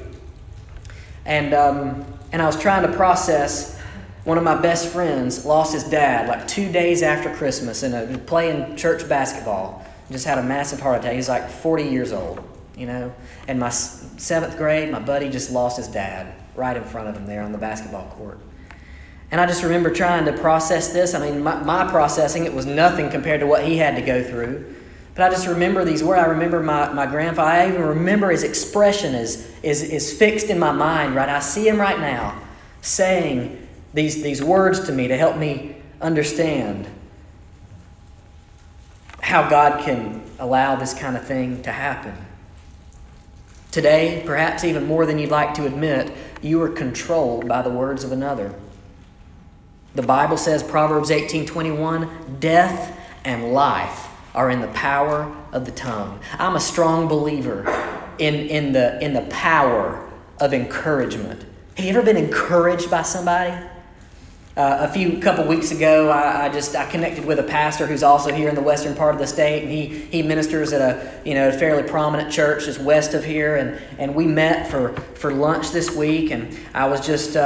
and, 1.27 1.53
um, 1.53 2.07
and 2.33 2.41
I 2.41 2.47
was 2.47 2.59
trying 2.59 2.91
to 2.91 2.97
process 2.97 3.79
one 4.25 4.39
of 4.39 4.45
my 4.45 4.59
best 4.59 4.89
friends 4.89 5.45
lost 5.45 5.75
his 5.75 5.85
dad 5.85 6.29
like 6.29 6.49
two 6.49 6.73
days 6.73 7.03
after 7.03 7.35
Christmas 7.35 7.83
in 7.83 7.93
a, 7.93 8.19
playing 8.19 8.77
church 8.77 9.07
basketball. 9.09 9.85
Just 10.11 10.25
had 10.25 10.39
a 10.39 10.43
massive 10.43 10.81
heart 10.81 11.01
attack. 11.01 11.15
He's 11.15 11.29
like 11.29 11.51
40 11.51 11.85
years 11.85 12.13
old, 12.13 12.43
you 12.79 12.87
know. 12.87 13.13
And 13.47 13.61
my 13.61 13.69
seventh 13.69 14.57
grade, 14.57 14.91
my 14.91 15.01
buddy 15.01 15.29
just 15.29 15.51
lost 15.51 15.77
his 15.77 15.89
dad 15.89 16.35
right 16.55 16.77
in 16.77 16.85
front 16.85 17.09
of 17.09 17.17
him 17.17 17.27
there 17.27 17.43
on 17.43 17.53
the 17.53 17.59
basketball 17.59 18.09
court. 18.11 18.39
And 19.33 19.41
I 19.41 19.47
just 19.47 19.63
remember 19.63 19.91
trying 19.91 20.27
to 20.27 20.33
process 20.35 20.93
this. 20.93 21.15
I 21.15 21.19
mean, 21.19 21.43
my, 21.43 21.61
my, 21.63 21.91
processing, 21.91 22.45
it 22.45 22.53
was 22.53 22.67
nothing 22.67 23.09
compared 23.09 23.41
to 23.41 23.47
what 23.47 23.65
he 23.65 23.79
had 23.79 23.97
to 23.97 24.03
go 24.03 24.23
through. 24.23 24.75
But 25.15 25.25
I 25.25 25.31
just 25.31 25.47
remember 25.47 25.87
these 25.87 26.05
words. 26.05 26.23
I 26.23 26.27
remember 26.27 26.63
my, 26.63 26.93
my 26.93 27.07
grandfather. 27.07 27.51
I 27.51 27.69
even 27.69 27.83
remember 27.83 28.31
his 28.31 28.43
expression 28.43 29.15
is, 29.15 29.51
is, 29.63 29.83
is 29.83 30.17
fixed 30.17 30.49
in 30.49 30.59
my 30.59 30.71
mind, 30.71 31.15
right? 31.15 31.31
I 31.31 31.41
see 31.41 31.67
him 31.67 31.81
right 31.81 31.99
now 31.99 32.39
saying 32.83 33.67
these, 33.95 34.23
these 34.23 34.43
words 34.43 34.81
to 34.87 34.93
me 34.93 35.09
to 35.09 35.17
help 35.17 35.39
me 35.39 35.77
understand 36.03 36.87
how 39.23 39.49
God 39.49 39.83
can 39.83 40.23
allow 40.39 40.77
this 40.77 40.93
kind 40.93 41.17
of 41.17 41.27
thing 41.27 41.63
to 41.63 41.73
happen. 41.73 42.15
Today, 43.71 44.23
perhaps 44.27 44.63
even 44.63 44.85
more 44.85 45.07
than 45.07 45.19
you'd 45.19 45.31
like 45.31 45.55
to 45.55 45.65
admit, 45.65 46.13
you 46.43 46.61
are 46.61 46.69
controlled 46.69 47.49
by 47.49 47.63
the 47.63 47.71
words 47.71 48.05
of 48.05 48.13
another. 48.13 48.55
The 49.95 50.03
Bible 50.03 50.37
says, 50.37 50.63
Proverbs 50.63 51.11
18 51.11 51.47
21, 51.47 52.39
death 52.41 52.99
and 53.25 53.53
life 53.53 54.09
are 54.35 54.51
in 54.51 54.61
the 54.61 54.69
power 54.69 55.35
of 55.53 55.67
the 55.67 55.73
tongue. 55.73 56.19
I'm 56.39 56.57
a 56.57 56.61
strong 56.61 57.09
believer 57.09 57.69
in, 58.19 58.35
in, 58.35 58.73
the, 58.73 59.03
in 59.05 59.13
the 59.13 59.23
power 59.23 60.11
of 60.41 60.55
encouragement. 60.55 61.45
Have 61.77 61.85
you 61.85 61.91
ever 61.93 62.03
been 62.03 62.17
encouraged 62.17 62.91
by 62.91 63.03
somebody? 63.03 63.55
Uh, 64.55 64.77
a 64.81 64.93
few 64.93 65.19
couple 65.19 65.47
weeks 65.47 65.71
ago, 65.71 66.11
I, 66.11 66.45
I, 66.45 66.49
just 66.51 66.77
I 66.77 66.85
connected 66.85 67.25
with 67.25 67.39
a 67.39 67.43
pastor 67.43 67.87
who's 67.87 68.03
also 68.03 68.31
here 68.31 68.51
in 68.51 68.55
the 68.55 68.61
western 68.61 68.95
part 68.95 69.15
of 69.15 69.19
the 69.19 69.27
state, 69.27 69.63
and 69.63 69.73
he 69.73 69.87
he 69.87 70.23
ministers 70.23 70.75
at 70.75 70.83
a 70.83 71.11
you 71.25 71.33
know 71.33 71.51
fairly 71.51 71.83
prominent 71.83 72.31
church 72.31 72.67
just 72.67 72.79
west 72.79 73.15
of 73.15 73.25
here, 73.25 73.57
and 73.57 73.81
and 73.99 74.15
we 74.15 74.27
met 74.27 74.71
for 74.71 74.93
for 75.15 75.33
lunch 75.33 75.71
this 75.71 75.97
week, 75.97 76.31
and 76.33 76.55
I 76.75 76.87
was 76.87 77.07
just 77.07 77.35
uh, 77.35 77.41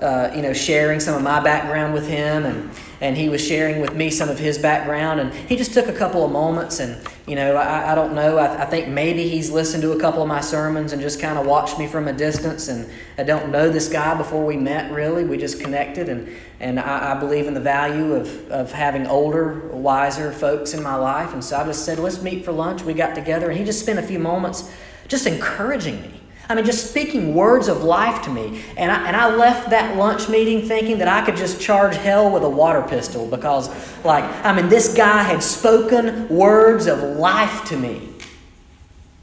uh, 0.00 0.32
you 0.34 0.40
know 0.40 0.54
sharing 0.54 0.98
some 0.98 1.14
of 1.14 1.22
my 1.22 1.40
background 1.40 1.92
with 1.92 2.08
him, 2.08 2.46
and 2.46 2.70
and 3.00 3.16
he 3.16 3.28
was 3.28 3.44
sharing 3.44 3.80
with 3.80 3.94
me 3.94 4.10
some 4.10 4.28
of 4.28 4.38
his 4.38 4.58
background, 4.58 5.20
and 5.20 5.32
he 5.32 5.56
just 5.56 5.74
took 5.74 5.88
a 5.88 5.92
couple 5.92 6.24
of 6.24 6.32
moments, 6.32 6.80
and 6.80 6.96
you 7.26 7.34
know, 7.34 7.56
I, 7.56 7.92
I 7.92 7.94
don't 7.96 8.14
know. 8.14 8.38
I, 8.38 8.62
I 8.62 8.66
think 8.66 8.86
maybe 8.86 9.28
he's 9.28 9.50
listened 9.50 9.82
to 9.82 9.90
a 9.92 10.00
couple 10.00 10.22
of 10.22 10.28
my 10.28 10.40
sermons 10.40 10.92
and 10.92 11.02
just 11.02 11.20
kind 11.20 11.36
of 11.36 11.44
watched 11.44 11.76
me 11.76 11.88
from 11.88 12.06
a 12.06 12.12
distance. 12.12 12.68
And 12.68 12.88
I 13.18 13.24
don't 13.24 13.50
know 13.50 13.68
this 13.68 13.88
guy 13.88 14.16
before 14.16 14.46
we 14.46 14.56
met, 14.56 14.92
really. 14.92 15.24
We 15.24 15.36
just 15.36 15.60
connected. 15.60 16.08
And, 16.08 16.28
and 16.60 16.78
I, 16.78 17.16
I 17.16 17.18
believe 17.18 17.48
in 17.48 17.54
the 17.54 17.60
value 17.60 18.14
of, 18.14 18.48
of 18.48 18.70
having 18.70 19.08
older, 19.08 19.68
wiser 19.70 20.30
folks 20.30 20.72
in 20.72 20.84
my 20.84 20.94
life. 20.94 21.32
And 21.32 21.42
so 21.42 21.56
I 21.56 21.64
just 21.64 21.84
said, 21.84 21.98
let's 21.98 22.22
meet 22.22 22.44
for 22.44 22.52
lunch. 22.52 22.82
We 22.82 22.94
got 22.94 23.16
together, 23.16 23.50
and 23.50 23.58
he 23.58 23.64
just 23.64 23.80
spent 23.80 23.98
a 23.98 24.04
few 24.04 24.20
moments 24.20 24.72
just 25.08 25.26
encouraging 25.26 26.00
me. 26.02 26.20
I 26.48 26.54
mean, 26.54 26.64
just 26.64 26.90
speaking 26.90 27.34
words 27.34 27.68
of 27.68 27.82
life 27.82 28.22
to 28.22 28.30
me. 28.30 28.62
And 28.76 28.92
I, 28.92 29.06
and 29.08 29.16
I 29.16 29.34
left 29.34 29.70
that 29.70 29.96
lunch 29.96 30.28
meeting 30.28 30.62
thinking 30.62 30.98
that 30.98 31.08
I 31.08 31.24
could 31.24 31.36
just 31.36 31.60
charge 31.60 31.96
hell 31.96 32.30
with 32.30 32.44
a 32.44 32.48
water 32.48 32.82
pistol 32.82 33.26
because, 33.26 33.68
like, 34.04 34.24
I 34.44 34.54
mean, 34.54 34.68
this 34.68 34.94
guy 34.94 35.22
had 35.22 35.42
spoken 35.42 36.28
words 36.28 36.86
of 36.86 37.02
life 37.02 37.64
to 37.66 37.76
me. 37.76 38.08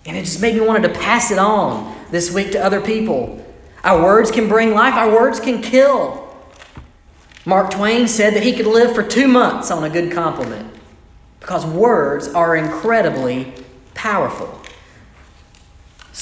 And 0.05 0.17
it 0.17 0.25
just 0.25 0.41
made 0.41 0.55
me 0.55 0.61
wanted 0.61 0.93
to 0.93 0.99
pass 0.99 1.31
it 1.31 1.39
on 1.39 1.95
this 2.11 2.33
week 2.33 2.51
to 2.51 2.63
other 2.63 2.81
people. 2.81 3.43
Our 3.83 4.01
words 4.01 4.31
can 4.31 4.47
bring 4.47 4.73
life, 4.73 4.93
our 4.95 5.11
words 5.11 5.39
can 5.39 5.61
kill. 5.61 6.21
Mark 7.45 7.71
Twain 7.71 8.07
said 8.07 8.33
that 8.35 8.43
he 8.43 8.53
could 8.53 8.67
live 8.67 8.95
for 8.95 9.03
two 9.03 9.27
months 9.27 9.71
on 9.71 9.83
a 9.83 9.89
good 9.89 10.11
compliment 10.11 10.73
because 11.39 11.65
words 11.65 12.29
are 12.29 12.55
incredibly 12.55 13.53
powerful. 13.93 14.62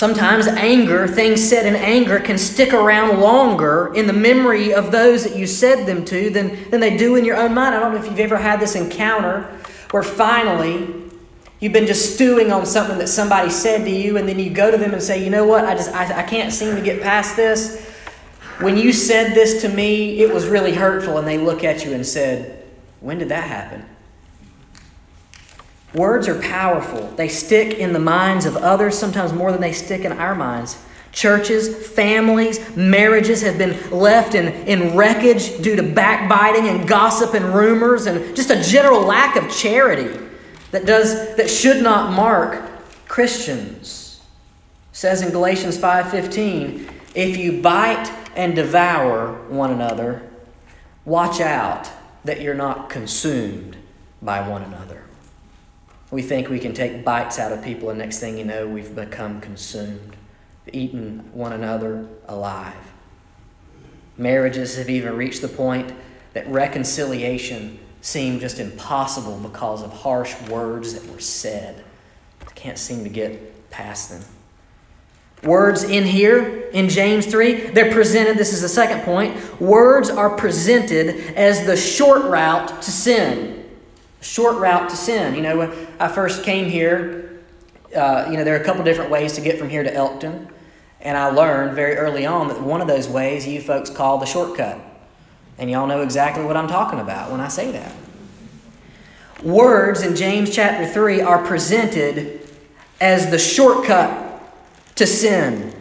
Sometimes 0.01 0.48
anger, 0.48 1.08
things 1.08 1.48
said 1.48 1.67
in 1.67 1.75
anger, 1.75 2.20
can 2.20 2.36
stick 2.36 2.74
around 2.74 3.20
longer 3.20 3.93
in 3.93 4.08
the 4.08 4.13
memory 4.13 4.74
of 4.74 4.91
those 4.91 5.24
that 5.24 5.36
you 5.38 5.46
said 5.46 5.86
them 5.86 6.03
to 6.05 6.31
than, 6.31 6.72
than 6.72 6.79
they 6.79 6.98
do 6.98 7.17
in 7.17 7.24
your 7.24 7.38
own 7.38 7.53
mind. 7.53 7.75
I 7.75 7.79
don't 7.79 7.93
know 7.93 8.00
if 8.00 8.08
you've 8.08 8.20
ever 8.20 8.38
had 8.38 8.60
this 8.60 8.74
encounter 8.74 9.41
where 9.91 10.01
finally 10.01 10.91
you've 11.60 11.72
been 11.72 11.86
just 11.86 12.15
stewing 12.15 12.51
on 12.51 12.65
something 12.65 12.98
that 12.98 13.10
somebody 13.10 13.51
said 13.51 13.86
to 13.86 13.91
you, 13.91 14.17
and 14.17 14.27
then 14.27 14.39
you 14.39 14.50
go 14.50 14.72
to 14.72 14.77
them 14.77 14.91
and 14.91 15.03
say, 15.03 15.24
You 15.24 15.29
know 15.29 15.46
what? 15.46 15.65
I 15.65 15.75
just 15.75 15.91
I, 15.91 16.22
I 16.22 16.24
can't 16.24 16.51
seem 16.51 16.75
to 16.75 16.81
get 16.81 17.03
past 17.03 17.36
this. 17.36 17.88
When 18.60 18.77
you 18.77 18.93
said 18.93 19.36
this 19.36 19.62
to 19.62 19.70
me, 19.70 20.20
it 20.24 20.34
was 20.34 20.48
really 20.48 20.74
hurtful. 20.74 21.20
And 21.20 21.27
they 21.27 21.38
look 21.38 21.63
at 21.63 21.86
you 21.86 21.93
and 21.93 22.03
said, 22.03 22.65
When 23.01 23.20
did 23.20 23.29
that 23.29 23.43
happen? 23.43 23.86
Words 25.93 26.27
are 26.27 26.39
powerful. 26.39 27.07
They 27.17 27.27
stick 27.27 27.77
in 27.77 27.91
the 27.91 28.00
minds 28.00 28.45
of 28.45 28.55
others, 28.57 28.98
sometimes 28.98 29.33
more 29.33 29.51
than 29.51 29.62
they 29.62 29.74
stick 29.74 30.05
in 30.05 30.13
our 30.13 30.36
minds. 30.36 30.81
Churches, 31.12 31.89
families, 31.89 32.75
marriages 32.77 33.41
have 33.41 33.57
been 33.57 33.77
left 33.91 34.33
in, 34.33 34.48
in 34.67 34.95
wreckage 34.95 35.62
due 35.62 35.75
to 35.75 35.83
backbiting 35.83 36.69
and 36.69 36.88
gossip 36.88 37.33
and 37.33 37.53
rumors 37.53 38.05
and 38.05 38.33
just 38.33 38.50
a 38.50 38.62
general 38.63 39.01
lack 39.01 39.36
of 39.36 39.51
charity 39.53 40.25
that, 40.71 40.86
does, 40.86 41.36
that 41.36 41.50
should 41.50 41.83
not 41.83 42.13
mark 42.13 42.63
Christians. 43.10 44.21
It 44.91 44.95
says 44.95 45.21
in 45.21 45.31
Galatians 45.31 45.77
5:15, 45.77 46.89
if 47.13 47.36
you 47.36 47.62
bite 47.62 48.10
and 48.38 48.55
devour 48.55 49.33
one 49.50 49.71
another, 49.71 50.21
watch 51.03 51.41
out 51.41 51.89
that 52.24 52.39
you're 52.39 52.53
not 52.53 52.89
consumed 52.89 53.75
by 54.21 54.48
one 54.48 54.62
another. 54.62 55.03
We 56.11 56.21
think 56.21 56.49
we 56.49 56.59
can 56.59 56.73
take 56.73 57.05
bites 57.05 57.39
out 57.39 57.53
of 57.53 57.63
people, 57.63 57.89
and 57.89 57.97
next 57.97 58.19
thing 58.19 58.37
you 58.37 58.43
know, 58.43 58.67
we've 58.67 58.93
become 58.93 59.39
consumed, 59.39 60.17
eaten 60.71 61.29
one 61.33 61.53
another 61.53 62.07
alive. 62.27 62.75
Marriages 64.17 64.75
have 64.75 64.89
even 64.89 65.15
reached 65.15 65.41
the 65.41 65.47
point 65.47 65.93
that 66.33 66.47
reconciliation 66.47 67.79
seemed 68.01 68.41
just 68.41 68.59
impossible 68.59 69.37
because 69.39 69.83
of 69.83 69.91
harsh 69.91 70.35
words 70.49 70.93
that 70.93 71.09
were 71.11 71.19
said. 71.19 71.83
I 72.41 72.51
can't 72.51 72.77
seem 72.77 73.03
to 73.03 73.09
get 73.09 73.69
past 73.69 74.09
them. 74.09 74.23
Words 75.43 75.83
in 75.83 76.03
here 76.03 76.69
in 76.71 76.89
James 76.89 77.25
3, 77.25 77.71
they're 77.71 77.91
presented, 77.91 78.37
this 78.37 78.53
is 78.53 78.61
the 78.61 78.69
second 78.69 79.01
point. 79.03 79.59
Words 79.59 80.09
are 80.09 80.29
presented 80.29 81.35
as 81.35 81.65
the 81.65 81.75
short 81.75 82.23
route 82.25 82.81
to 82.81 82.91
sin. 82.91 83.60
Short 84.21 84.57
route 84.57 84.89
to 84.89 84.95
sin. 84.95 85.35
You 85.35 85.41
know, 85.41 85.57
when 85.57 85.87
I 85.99 86.07
first 86.07 86.43
came 86.43 86.69
here, 86.69 87.41
uh, 87.95 88.27
you 88.29 88.37
know, 88.37 88.43
there 88.43 88.55
are 88.55 88.61
a 88.61 88.63
couple 88.63 88.83
different 88.83 89.11
ways 89.11 89.33
to 89.33 89.41
get 89.41 89.57
from 89.59 89.69
here 89.69 89.83
to 89.83 89.93
Elkton. 89.93 90.47
And 91.01 91.17
I 91.17 91.27
learned 91.31 91.75
very 91.75 91.95
early 91.95 92.25
on 92.25 92.47
that 92.49 92.61
one 92.61 92.81
of 92.81 92.87
those 92.87 93.09
ways 93.09 93.47
you 93.47 93.61
folks 93.61 93.89
call 93.89 94.19
the 94.19 94.25
shortcut. 94.25 94.79
And 95.57 95.69
y'all 95.69 95.87
know 95.87 96.01
exactly 96.01 96.43
what 96.43 96.55
I'm 96.55 96.67
talking 96.67 96.99
about 96.99 97.31
when 97.31 97.41
I 97.41 97.47
say 97.47 97.71
that. 97.71 97.93
Words 99.43 100.03
in 100.03 100.15
James 100.15 100.53
chapter 100.53 100.85
3 100.85 101.21
are 101.21 101.43
presented 101.43 102.47
as 102.99 103.31
the 103.31 103.39
shortcut 103.39 104.39
to 104.95 105.07
sin. 105.07 105.73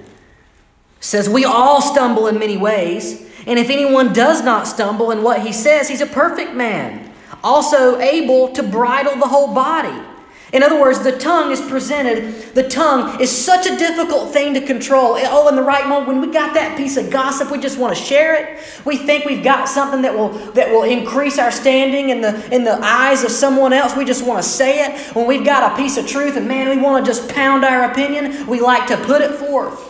says 1.00 1.28
we 1.28 1.44
all 1.44 1.82
stumble 1.82 2.26
in 2.26 2.38
many 2.38 2.56
ways, 2.56 3.22
and 3.46 3.58
if 3.58 3.68
anyone 3.68 4.12
does 4.12 4.42
not 4.42 4.66
stumble 4.66 5.10
in 5.10 5.22
what 5.22 5.42
he 5.42 5.52
says, 5.52 5.88
he's 5.88 6.00
a 6.00 6.06
perfect 6.06 6.54
man, 6.54 7.09
also 7.42 7.98
able 7.98 8.52
to 8.52 8.62
bridle 8.62 9.16
the 9.16 9.26
whole 9.26 9.54
body. 9.54 10.06
In 10.52 10.64
other 10.64 10.80
words, 10.80 11.00
the 11.00 11.16
tongue 11.16 11.52
is 11.52 11.60
presented. 11.60 12.54
The 12.54 12.68
tongue 12.68 13.20
is 13.20 13.30
such 13.30 13.66
a 13.66 13.76
difficult 13.76 14.32
thing 14.32 14.52
to 14.54 14.60
control. 14.60 15.14
Oh, 15.16 15.48
in 15.48 15.54
the 15.54 15.62
right 15.62 15.86
moment, 15.86 16.08
when 16.08 16.20
we 16.20 16.32
got 16.32 16.54
that 16.54 16.76
piece 16.76 16.96
of 16.96 17.08
gossip, 17.08 17.52
we 17.52 17.60
just 17.60 17.78
want 17.78 17.96
to 17.96 18.02
share 18.02 18.34
it. 18.34 18.60
We 18.84 18.96
think 18.96 19.24
we've 19.24 19.44
got 19.44 19.68
something 19.68 20.02
that 20.02 20.12
will 20.12 20.30
that 20.52 20.70
will 20.70 20.82
increase 20.82 21.38
our 21.38 21.52
standing 21.52 22.10
in 22.10 22.20
the 22.20 22.52
in 22.52 22.64
the 22.64 22.80
eyes 22.82 23.22
of 23.22 23.30
someone 23.30 23.72
else. 23.72 23.96
We 23.96 24.04
just 24.04 24.26
want 24.26 24.42
to 24.42 24.48
say 24.48 24.84
it. 24.84 25.14
When 25.14 25.28
we've 25.28 25.44
got 25.44 25.72
a 25.72 25.76
piece 25.76 25.96
of 25.96 26.08
truth, 26.08 26.36
and 26.36 26.48
man, 26.48 26.68
we 26.68 26.82
want 26.82 27.04
to 27.04 27.08
just 27.08 27.28
pound 27.30 27.64
our 27.64 27.88
opinion. 27.88 28.48
We 28.48 28.60
like 28.60 28.88
to 28.88 28.96
put 28.96 29.20
it 29.20 29.36
forth. 29.36 29.86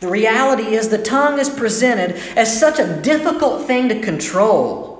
The 0.00 0.08
reality 0.08 0.74
is, 0.74 0.88
the 0.88 1.02
tongue 1.02 1.38
is 1.38 1.48
presented 1.48 2.16
as 2.36 2.58
such 2.58 2.80
a 2.80 3.00
difficult 3.00 3.66
thing 3.66 3.88
to 3.90 4.00
control 4.00 4.95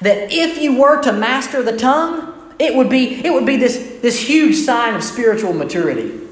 that 0.00 0.32
if 0.32 0.58
you 0.58 0.80
were 0.80 1.02
to 1.02 1.12
master 1.12 1.62
the 1.62 1.76
tongue, 1.76 2.32
it 2.58 2.74
would 2.74 2.88
be, 2.88 3.24
it 3.24 3.32
would 3.32 3.46
be 3.46 3.56
this, 3.56 3.98
this 4.02 4.20
huge 4.20 4.56
sign 4.56 4.94
of 4.94 5.02
spiritual 5.02 5.52
maturity. 5.52 6.22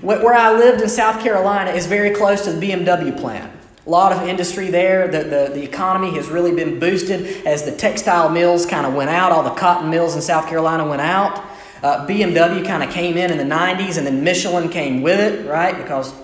Where 0.00 0.34
I 0.34 0.52
lived 0.52 0.80
in 0.80 0.88
South 0.88 1.22
Carolina 1.22 1.70
is 1.72 1.86
very 1.86 2.10
close 2.10 2.44
to 2.44 2.52
the 2.52 2.70
BMW 2.70 3.18
plant. 3.18 3.52
A 3.86 3.90
lot 3.90 4.12
of 4.12 4.26
industry 4.28 4.70
there. 4.70 5.08
The, 5.08 5.24
the, 5.24 5.50
the 5.54 5.62
economy 5.62 6.14
has 6.14 6.28
really 6.28 6.54
been 6.54 6.78
boosted 6.78 7.44
as 7.46 7.64
the 7.64 7.72
textile 7.72 8.30
mills 8.30 8.64
kind 8.64 8.86
of 8.86 8.94
went 8.94 9.10
out. 9.10 9.32
All 9.32 9.42
the 9.42 9.50
cotton 9.50 9.90
mills 9.90 10.14
in 10.14 10.22
South 10.22 10.48
Carolina 10.48 10.88
went 10.88 11.02
out. 11.02 11.44
Uh, 11.82 12.06
BMW 12.06 12.64
kind 12.64 12.84
of 12.84 12.90
came 12.90 13.16
in 13.16 13.32
in 13.32 13.38
the 13.38 13.54
90s, 13.54 13.98
and 13.98 14.06
then 14.06 14.22
Michelin 14.22 14.68
came 14.68 15.02
with 15.02 15.18
it, 15.18 15.48
right? 15.48 15.76
Because 15.76 16.14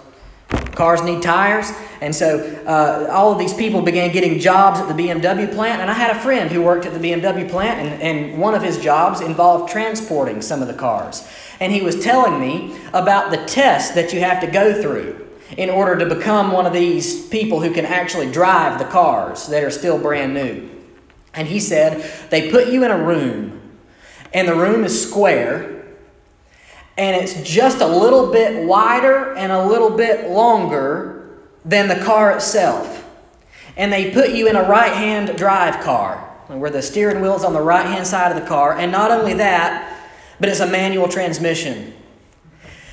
Cars 0.79 1.03
need 1.03 1.23
tires. 1.23 1.73
And 2.01 2.15
so 2.15 2.39
uh, 2.65 3.09
all 3.11 3.33
of 3.33 3.39
these 3.41 3.53
people 3.53 3.83
began 3.83 4.13
getting 4.13 4.39
jobs 4.39 4.79
at 4.79 4.87
the 4.87 4.95
BMW 4.95 5.53
plant. 5.53 5.83
And 5.83 5.91
I 5.91 5.93
had 5.93 6.17
a 6.17 6.21
friend 6.21 6.49
who 6.49 6.63
worked 6.63 6.87
at 6.87 6.95
the 6.95 7.01
BMW 7.01 7.51
plant, 7.51 7.81
and, 7.81 8.01
and 8.01 8.41
one 8.41 8.55
of 8.55 8.63
his 8.63 8.79
jobs 8.79 9.21
involved 9.21 9.73
transporting 9.73 10.41
some 10.41 10.63
of 10.63 10.69
the 10.69 10.75
cars. 10.75 11.29
And 11.59 11.73
he 11.73 11.83
was 11.83 12.01
telling 12.01 12.41
me 12.41 12.79
about 12.95 13.33
the 13.33 13.39
tests 13.39 13.93
that 13.97 14.13
you 14.13 14.21
have 14.21 14.41
to 14.41 14.47
go 14.47 14.81
through 14.81 15.27
in 15.57 15.69
order 15.69 15.99
to 15.99 16.15
become 16.15 16.53
one 16.53 16.65
of 16.65 16.73
these 16.73 17.27
people 17.27 17.61
who 17.61 17.75
can 17.75 17.85
actually 17.85 18.31
drive 18.31 18.79
the 18.79 18.85
cars 18.85 19.49
that 19.49 19.65
are 19.65 19.73
still 19.73 19.99
brand 19.99 20.33
new. 20.33 20.71
And 21.35 21.49
he 21.49 21.59
said, 21.59 22.09
they 22.31 22.53
put 22.53 22.69
you 22.69 22.85
in 22.85 22.93
a 22.93 23.03
room, 23.03 23.61
and 24.33 24.47
the 24.47 24.55
room 24.55 24.85
is 24.85 25.11
square 25.11 25.78
and 26.99 27.17
it's 27.17 27.41
just 27.49 27.81
a 27.81 27.87
little 27.87 28.33
bit 28.33 28.67
wider 28.67 29.35
and 29.37 29.53
a 29.53 29.65
little 29.65 29.91
bit 29.91 30.29
longer 30.29 31.31
than 31.65 31.87
the 31.87 32.05
car 32.05 32.33
itself. 32.33 33.09
And 33.77 33.93
they 33.93 34.11
put 34.11 34.31
you 34.31 34.49
in 34.49 34.57
a 34.57 34.69
right 34.69 34.93
hand 34.93 35.39
drive 35.39 35.83
car 35.85 36.17
where 36.49 36.71
the 36.71 36.83
steering 36.83 37.23
wheel 37.23 37.37
is 37.37 37.45
on 37.45 37.53
the 37.53 37.61
right 37.61 37.87
hand 37.87 38.05
side 38.05 38.35
of 38.35 38.43
the 38.43 38.49
car. 38.49 38.77
And 38.77 38.91
not 38.91 39.13
only 39.13 39.35
that, 39.35 39.97
but 40.41 40.49
it's 40.49 40.61
a 40.61 40.67
manual 40.67 41.09
transmission. 41.09 41.95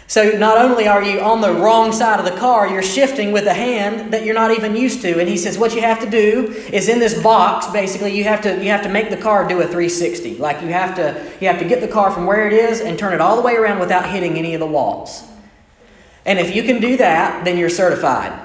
So 0.07 0.37
not 0.37 0.59
only 0.59 0.87
are 0.87 1.01
you 1.01 1.19
on 1.19 1.41
the 1.41 1.51
wrong 1.51 1.91
side 1.91 2.19
of 2.19 2.25
the 2.25 2.39
car, 2.39 2.67
you're 2.67 2.83
shifting 2.83 3.31
with 3.31 3.47
a 3.47 3.53
hand 3.53 4.13
that 4.13 4.23
you're 4.23 4.35
not 4.35 4.51
even 4.51 4.75
used 4.75 5.01
to. 5.01 5.19
And 5.19 5.27
he 5.27 5.35
says 5.35 5.57
what 5.57 5.73
you 5.73 5.81
have 5.81 5.99
to 6.01 6.09
do 6.09 6.53
is 6.71 6.89
in 6.89 6.99
this 6.99 7.21
box, 7.23 7.65
basically, 7.67 8.15
you 8.15 8.23
have 8.25 8.41
to 8.41 8.63
you 8.63 8.69
have 8.69 8.83
to 8.83 8.89
make 8.89 9.09
the 9.09 9.17
car 9.17 9.47
do 9.47 9.61
a 9.61 9.63
360. 9.63 10.37
Like 10.37 10.61
you 10.61 10.67
have 10.67 10.95
to 10.97 11.31
you 11.41 11.47
have 11.47 11.57
to 11.59 11.67
get 11.67 11.81
the 11.81 11.87
car 11.87 12.11
from 12.11 12.27
where 12.27 12.45
it 12.45 12.53
is 12.53 12.81
and 12.81 12.99
turn 12.99 13.13
it 13.13 13.21
all 13.21 13.35
the 13.35 13.41
way 13.41 13.55
around 13.55 13.79
without 13.79 14.07
hitting 14.07 14.37
any 14.37 14.53
of 14.53 14.59
the 14.59 14.67
walls. 14.67 15.23
And 16.23 16.37
if 16.37 16.55
you 16.55 16.63
can 16.63 16.79
do 16.79 16.97
that, 16.97 17.43
then 17.43 17.57
you're 17.57 17.69
certified. 17.69 18.39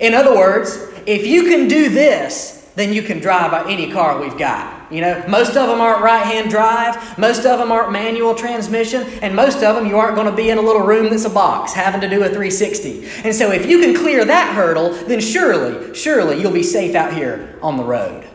In 0.00 0.14
other 0.14 0.34
words, 0.34 0.78
if 1.06 1.26
you 1.26 1.44
can 1.44 1.68
do 1.68 1.90
this, 1.90 2.70
then 2.74 2.92
you 2.92 3.02
can 3.02 3.18
drive 3.18 3.52
any 3.68 3.92
car 3.92 4.20
we've 4.20 4.38
got. 4.38 4.71
You 4.92 5.00
know, 5.00 5.24
most 5.26 5.56
of 5.56 5.70
them 5.70 5.80
aren't 5.80 6.02
right 6.02 6.22
hand 6.22 6.50
drive, 6.50 7.18
most 7.18 7.46
of 7.46 7.58
them 7.58 7.72
aren't 7.72 7.92
manual 7.92 8.34
transmission, 8.34 9.04
and 9.22 9.34
most 9.34 9.62
of 9.62 9.74
them 9.74 9.86
you 9.86 9.96
aren't 9.96 10.16
going 10.16 10.26
to 10.26 10.36
be 10.36 10.50
in 10.50 10.58
a 10.58 10.60
little 10.60 10.82
room 10.82 11.08
that's 11.08 11.24
a 11.24 11.30
box 11.30 11.72
having 11.72 12.02
to 12.02 12.10
do 12.10 12.22
a 12.22 12.26
360. 12.26 13.08
And 13.24 13.34
so 13.34 13.50
if 13.50 13.64
you 13.64 13.80
can 13.80 13.94
clear 13.94 14.22
that 14.26 14.54
hurdle, 14.54 14.92
then 14.92 15.18
surely, 15.18 15.94
surely 15.94 16.42
you'll 16.42 16.52
be 16.52 16.62
safe 16.62 16.94
out 16.94 17.14
here 17.14 17.58
on 17.62 17.78
the 17.78 17.84
road. 17.84 18.28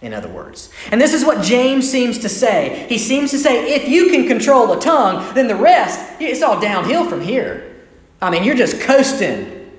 In 0.00 0.14
other 0.14 0.30
words. 0.30 0.70
And 0.90 0.98
this 0.98 1.12
is 1.12 1.26
what 1.26 1.44
James 1.44 1.90
seems 1.90 2.18
to 2.20 2.28
say. 2.30 2.86
He 2.88 2.96
seems 2.96 3.30
to 3.32 3.38
say 3.38 3.74
if 3.74 3.86
you 3.86 4.08
can 4.08 4.26
control 4.26 4.66
the 4.66 4.80
tongue, 4.80 5.34
then 5.34 5.46
the 5.46 5.56
rest, 5.56 6.00
it's 6.20 6.40
all 6.40 6.58
downhill 6.58 7.06
from 7.06 7.20
here. 7.20 7.84
I 8.22 8.30
mean, 8.30 8.44
you're 8.44 8.56
just 8.56 8.80
coasting. 8.80 9.70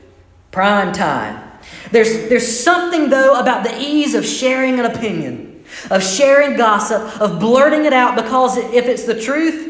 Prime 0.51 0.91
time. 0.91 1.59
There's, 1.91 2.29
there's 2.29 2.59
something, 2.59 3.09
though, 3.09 3.39
about 3.39 3.63
the 3.63 3.75
ease 3.79 4.13
of 4.13 4.25
sharing 4.25 4.79
an 4.79 4.85
opinion 4.85 5.48
of 5.89 6.03
sharing 6.03 6.57
gossip, 6.57 7.21
of 7.21 7.39
blurting 7.39 7.85
it 7.85 7.93
out 7.93 8.15
because 8.15 8.57
if 8.57 8.85
it's 8.85 9.03
the 9.03 9.19
truth, 9.19 9.67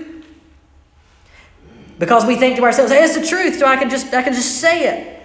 because 1.98 2.26
we 2.26 2.36
think 2.36 2.58
to 2.58 2.64
ourselves, 2.64 2.92
hey, 2.92 3.04
it's 3.04 3.18
the 3.18 3.26
truth, 3.26 3.60
so 3.60 3.66
I 3.66 3.78
can 3.78 3.90
just 3.90 4.14
I 4.14 4.24
can 4.24 4.34
just 4.34 4.60
say 4.60 4.88
it. 4.88 5.16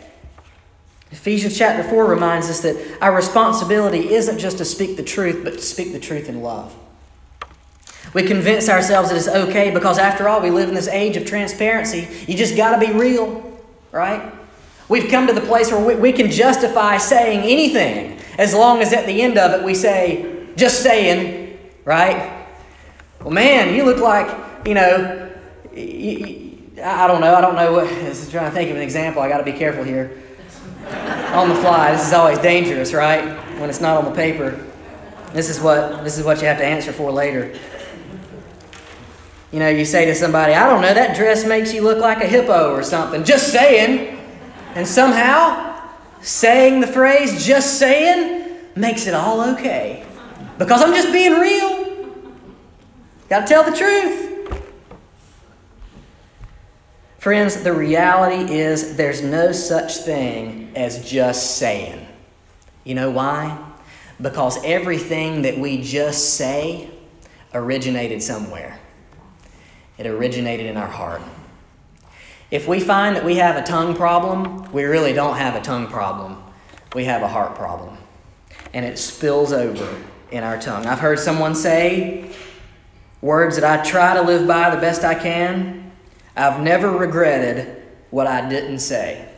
Ephesians 1.13 1.57
chapter 1.57 1.89
4 1.89 2.07
reminds 2.07 2.51
us 2.51 2.61
that 2.61 2.77
our 3.01 3.15
responsibility 3.15 4.13
isn't 4.13 4.39
just 4.39 4.59
to 4.59 4.65
speak 4.65 4.97
the 4.97 5.03
truth, 5.03 5.45
but 5.45 5.53
to 5.53 5.61
speak 5.61 5.93
the 5.93 6.01
truth 6.01 6.29
in 6.29 6.43
love. 6.43 6.75
We 8.13 8.25
convince 8.25 8.69
ourselves 8.69 9.11
that 9.11 9.17
it's 9.17 9.29
okay 9.29 9.71
because, 9.71 9.99
after 9.99 10.29
all, 10.29 10.41
we 10.41 10.51
live 10.51 10.69
in 10.69 10.75
this 10.75 10.89
age 10.89 11.17
of 11.17 11.25
transparency. 11.25 12.09
You 12.27 12.37
just 12.37 12.57
got 12.57 12.79
to 12.79 12.87
be 12.87 12.93
real, 12.93 13.59
right? 13.93 14.33
We've 14.89 15.09
come 15.09 15.29
to 15.29 15.33
the 15.33 15.41
place 15.41 15.71
where 15.71 15.85
we, 15.85 15.95
we 15.95 16.13
can 16.13 16.31
justify 16.31 16.99
saying 16.99 17.41
anything 17.41 18.19
as 18.37 18.53
long 18.53 18.81
as 18.81 18.93
at 18.93 19.07
the 19.07 19.23
end 19.23 19.39
of 19.39 19.53
it 19.53 19.65
we 19.65 19.75
say, 19.75 20.34
just 20.57 20.83
saying, 20.83 21.59
right? 21.85 22.47
Well, 23.21 23.33
man, 23.33 23.75
you 23.75 23.85
look 23.85 23.99
like, 23.99 24.67
you 24.67 24.75
know, 24.75 25.33
I 26.83 27.07
don't 27.07 27.21
know. 27.21 27.35
I 27.35 27.41
don't 27.41 27.57
know 27.57 27.73
what. 27.73 27.87
I 27.93 28.09
was 28.09 28.31
trying 28.31 28.51
to 28.51 28.51
think 28.51 28.71
of 28.71 28.77
an 28.77 28.83
example. 28.83 29.23
I 29.23 29.29
got 29.29 29.39
to 29.39 29.45
be 29.45 29.53
careful 29.53 29.85
here. 29.85 30.23
on 31.33 31.49
the 31.49 31.55
fly, 31.57 31.93
this 31.93 32.07
is 32.07 32.13
always 32.13 32.39
dangerous, 32.39 32.93
right? 32.93 33.25
When 33.59 33.71
it's 33.71 33.81
not 33.81 33.97
on 33.97 34.05
the 34.05 34.15
paper. 34.17 34.63
This 35.33 35.49
is 35.49 35.61
what 35.61 36.05
this 36.05 36.17
is 36.17 36.25
what 36.25 36.41
you 36.41 36.47
have 36.47 36.59
to 36.59 36.65
answer 36.65 36.93
for 36.93 37.11
later. 37.11 37.59
You 39.51 39.61
know, 39.61 39.69
you 39.69 39.85
say 39.85 40.05
to 40.07 40.15
somebody, 40.15 40.53
I 40.53 40.69
don't 40.69 40.83
know, 40.83 40.93
that 40.93 41.17
dress 41.17 41.47
makes 41.47 41.73
you 41.73 41.83
look 41.83 41.99
like 41.99 42.23
a 42.23 42.27
hippo 42.27 42.73
or 42.73 42.83
something. 42.83 43.25
Just 43.25 43.53
saying. 43.53 44.21
And 44.75 44.87
somehow, 44.87 45.89
saying 46.21 46.81
the 46.81 46.87
phrase 46.89 47.47
just 47.47 47.79
saying 47.79 48.57
makes 48.75 49.07
it 49.07 49.15
all 49.15 49.41
okay. 49.53 50.05
Because 50.59 50.83
I'm 50.83 50.95
just 50.95 51.13
being 51.13 51.33
real. 51.33 51.85
Got 53.29 53.41
to 53.41 53.47
tell 53.47 53.65
the 53.65 53.77
truth. 53.77 54.25
Friends, 57.19 57.63
the 57.63 57.73
reality 57.73 58.53
is 58.53 58.97
there's 58.97 59.23
no 59.23 59.51
such 59.51 59.97
thing 59.97 60.71
as 60.77 61.09
just 61.09 61.57
saying. 61.57 62.07
You 62.85 62.95
know 62.95 63.11
why? 63.11 63.59
Because 64.21 64.63
everything 64.63 65.43
that 65.43 65.59
we 65.59 65.81
just 65.81 66.35
say 66.35 66.91
originated 67.55 68.23
somewhere. 68.23 68.79
It 69.97 70.07
originated 70.07 70.67
in 70.67 70.77
our 70.77 70.87
heart. 70.87 71.23
If 72.51 72.69
we 72.69 72.79
find 72.79 73.17
that 73.17 73.25
we 73.25 73.37
have 73.37 73.57
a 73.57 73.63
tongue 73.63 73.97
problem, 73.97 74.71
we 74.71 74.85
really 74.85 75.13
don't 75.13 75.37
have 75.37 75.55
a 75.55 75.63
tongue 75.63 75.87
problem. 75.87 76.43
We 76.95 77.05
have 77.07 77.23
a 77.23 77.29
heart 77.29 77.55
problem. 77.55 77.97
And 78.75 78.85
it 78.85 78.99
spills 78.99 79.53
over 79.53 79.89
in 80.35 80.43
our 80.43 80.59
tongue. 80.59 80.85
I've 80.85 80.99
heard 80.99 81.21
someone 81.21 81.55
say 81.55 82.29
words 83.23 83.57
that 83.57 83.65
I 83.65 83.89
try 83.89 84.15
to 84.15 84.23
live 84.23 84.49
by 84.49 84.75
the 84.75 84.81
best 84.81 85.05
I 85.05 85.15
can. 85.15 85.93
I've 86.35 86.61
never 86.61 86.91
regretted 86.91 87.85
what 88.11 88.27
I 88.27 88.49
didn't 88.49 88.81
say. 88.81 89.29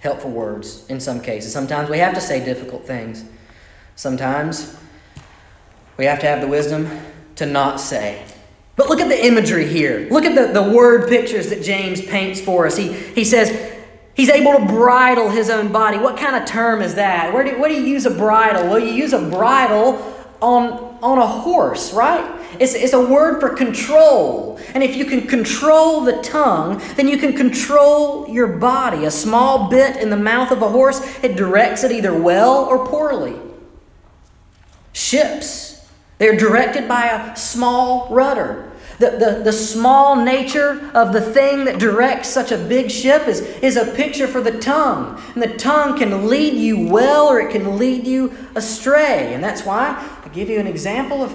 Helpful 0.00 0.32
words 0.32 0.84
in 0.88 0.98
some 0.98 1.20
cases. 1.20 1.52
Sometimes 1.52 1.88
we 1.88 1.98
have 1.98 2.12
to 2.14 2.20
say 2.20 2.44
difficult 2.44 2.86
things. 2.86 3.24
Sometimes 3.94 4.76
we 5.96 6.04
have 6.06 6.18
to 6.18 6.26
have 6.26 6.40
the 6.40 6.48
wisdom 6.48 6.90
to 7.36 7.46
not 7.46 7.80
say 7.80 8.20
But 8.74 8.88
look 8.88 9.00
at 9.00 9.08
the 9.08 9.26
imagery 9.26 9.66
here. 9.66 10.08
Look 10.10 10.24
at 10.24 10.34
the, 10.34 10.52
the 10.52 10.72
word 10.72 11.08
pictures 11.08 11.50
that 11.50 11.62
James 11.62 12.04
paints 12.04 12.40
for 12.40 12.66
us. 12.66 12.76
He, 12.76 12.92
he 12.92 13.24
says, 13.24 13.77
He's 14.18 14.30
able 14.30 14.54
to 14.54 14.66
bridle 14.66 15.30
his 15.30 15.48
own 15.48 15.70
body. 15.70 15.96
What 15.96 16.16
kind 16.16 16.34
of 16.34 16.44
term 16.44 16.82
is 16.82 16.96
that? 16.96 17.32
Where 17.32 17.44
do, 17.44 17.56
where 17.60 17.68
do 17.68 17.76
you 17.76 17.86
use 17.86 18.04
a 18.04 18.10
bridle? 18.10 18.64
Well, 18.64 18.80
you 18.80 18.92
use 18.92 19.12
a 19.12 19.30
bridle 19.30 20.12
on, 20.42 20.98
on 21.00 21.18
a 21.18 21.26
horse, 21.26 21.92
right? 21.92 22.28
It's, 22.58 22.74
it's 22.74 22.94
a 22.94 23.00
word 23.00 23.38
for 23.38 23.50
control. 23.50 24.58
And 24.74 24.82
if 24.82 24.96
you 24.96 25.04
can 25.04 25.28
control 25.28 26.00
the 26.00 26.20
tongue, 26.20 26.82
then 26.96 27.06
you 27.06 27.16
can 27.16 27.32
control 27.32 28.28
your 28.28 28.48
body. 28.48 29.04
A 29.04 29.10
small 29.12 29.70
bit 29.70 29.98
in 29.98 30.10
the 30.10 30.16
mouth 30.16 30.50
of 30.50 30.62
a 30.62 30.68
horse, 30.68 31.00
it 31.22 31.36
directs 31.36 31.84
it 31.84 31.92
either 31.92 32.12
well 32.20 32.64
or 32.64 32.88
poorly. 32.88 33.36
Ships, 34.92 35.88
they're 36.18 36.36
directed 36.36 36.88
by 36.88 37.06
a 37.06 37.36
small 37.36 38.08
rudder. 38.12 38.67
The, 38.98 39.10
the, 39.10 39.42
the 39.44 39.52
small 39.52 40.16
nature 40.16 40.90
of 40.92 41.12
the 41.12 41.20
thing 41.20 41.64
that 41.66 41.78
directs 41.78 42.28
such 42.28 42.50
a 42.50 42.58
big 42.58 42.90
ship 42.90 43.28
is, 43.28 43.40
is 43.62 43.76
a 43.76 43.86
picture 43.94 44.26
for 44.26 44.40
the 44.40 44.58
tongue. 44.58 45.22
And 45.34 45.42
the 45.42 45.56
tongue 45.56 45.96
can 45.96 46.26
lead 46.26 46.54
you 46.54 46.88
well 46.88 47.28
or 47.28 47.38
it 47.40 47.52
can 47.52 47.78
lead 47.78 48.06
you 48.06 48.32
astray. 48.56 49.34
And 49.34 49.42
that's 49.42 49.64
why 49.64 49.96
I 50.24 50.28
give 50.28 50.50
you 50.50 50.58
an 50.58 50.66
example 50.66 51.22
of 51.22 51.32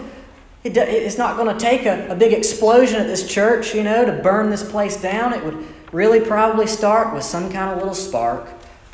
it, 0.63 0.78
it's 0.78 1.17
not 1.17 1.36
going 1.36 1.56
to 1.56 1.60
take 1.60 1.86
a, 1.86 2.10
a 2.10 2.15
big 2.15 2.34
explosion 2.34 2.99
at 2.99 3.08
this 3.08 3.28
church, 3.28 3.76
you 3.76 3.84
know, 3.84 4.06
to 4.06 4.13
burn 4.13 4.49
this 4.49 4.69
place 4.69 5.02
down. 5.02 5.34
It 5.34 5.43
would 5.43 5.65
really 5.91 6.21
probably 6.21 6.67
start 6.67 7.13
with 7.13 7.23
some 7.23 7.52
kind 7.52 7.71
of 7.71 7.78
little 7.78 7.93
spark, 7.93 8.47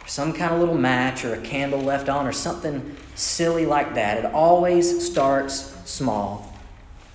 some 0.08 0.34
kind 0.34 0.53
of 0.53 0.60
little 0.60 0.77
match, 0.77 1.23
or 1.23 1.36
a 1.36 1.41
candle 1.41 1.79
left 1.79 2.10
on, 2.10 2.25
or 2.25 2.32
something 2.32 2.95
silly 3.13 3.65
like 3.65 3.93
that. 3.95 4.17
It 4.17 4.25
always 4.25 5.05
starts 5.05 5.75
small. 5.86 6.48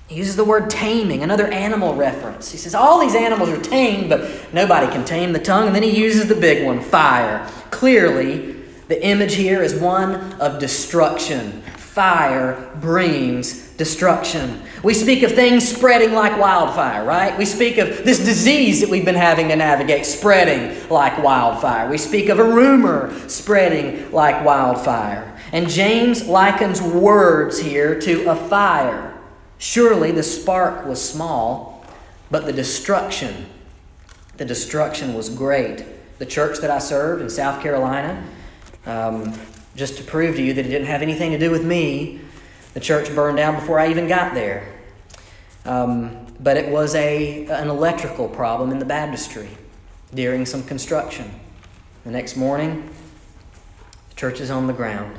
He 0.07 0.17
uses 0.17 0.37
the 0.37 0.45
word 0.45 0.69
taming, 0.69 1.23
another 1.23 1.47
animal 1.47 1.95
reference. 1.95 2.53
He 2.53 2.59
says 2.59 2.75
all 2.75 3.01
these 3.01 3.14
animals 3.14 3.49
are 3.49 3.61
tamed, 3.61 4.11
but 4.11 4.53
nobody 4.53 4.87
can 4.88 5.05
tame 5.05 5.33
the 5.33 5.38
tongue. 5.38 5.67
And 5.67 5.75
then 5.75 5.83
he 5.83 5.99
uses 5.99 6.29
the 6.29 6.35
big 6.35 6.67
one, 6.67 6.81
fire. 6.81 7.49
Clearly, 7.71 8.53
the 8.88 9.03
image 9.03 9.35
here 9.35 9.62
is 9.62 9.75
one 9.75 10.35
of 10.35 10.61
destruction. 10.61 11.62
Fire 11.62 12.71
brings 12.81 13.71
destruction. 13.77 14.61
We 14.83 14.93
speak 14.93 15.23
of 15.23 15.33
things 15.33 15.67
spreading 15.67 16.12
like 16.12 16.38
wildfire, 16.38 17.03
right? 17.05 17.37
We 17.38 17.47
speak 17.47 17.79
of 17.79 18.05
this 18.05 18.19
disease 18.19 18.83
that 18.83 18.90
we've 18.90 19.05
been 19.05 19.14
having 19.14 19.49
to 19.49 19.57
navigate 19.57 20.05
spreading 20.05 20.88
like 20.90 21.23
wildfire. 21.23 21.88
We 21.88 21.97
speak 21.97 22.29
of 22.29 22.38
a 22.38 22.45
rumor 22.45 23.17
spreading 23.29 24.12
like 24.12 24.45
wildfire. 24.45 25.35
And 25.53 25.69
James 25.69 26.27
likens 26.27 26.83
words 26.83 27.59
here 27.59 27.99
to 28.01 28.31
a 28.31 28.37
fire. 28.37 29.13
Surely 29.64 30.12
the 30.12 30.22
spark 30.22 30.85
was 30.85 31.03
small, 31.03 31.87
but 32.31 32.44
the 32.44 32.53
destruction, 32.53 33.46
the 34.37 34.44
destruction 34.44 35.14
was 35.14 35.31
great. 35.31 35.87
The 36.18 36.27
church 36.27 36.59
that 36.59 36.70
I 36.70 36.79
served 36.79 37.22
in 37.22 37.31
South 37.31 37.62
Carolina, 37.62 38.22
um, 38.85 39.33
just 39.74 39.96
to 39.96 40.05
prove 40.05 40.37
to 40.37 40.42
you 40.42 40.53
that 40.53 40.66
it 40.66 40.68
didn't 40.68 40.88
have 40.88 41.00
anything 41.00 41.31
to 41.31 41.38
do 41.38 41.50
with 41.50 41.64
me, 41.64 42.20
the 42.74 42.81
church 42.81 43.09
burned 43.14 43.38
down 43.38 43.55
before 43.55 43.81
I 43.81 43.88
even 43.88 44.07
got 44.07 44.35
there. 44.35 44.70
Um, 45.64 46.27
but 46.40 46.59
it 46.59 46.70
was 46.70 46.94
a, 46.94 47.46
an 47.46 47.70
electrical 47.70 48.29
problem 48.29 48.70
in 48.70 48.79
the 48.79 48.85
baptistry 48.85 49.48
during 50.12 50.44
some 50.44 50.62
construction. 50.62 51.31
The 52.05 52.11
next 52.11 52.37
morning, 52.37 52.90
the 54.11 54.14
church 54.14 54.40
is 54.40 54.50
on 54.50 54.66
the 54.66 54.74
ground. 54.74 55.16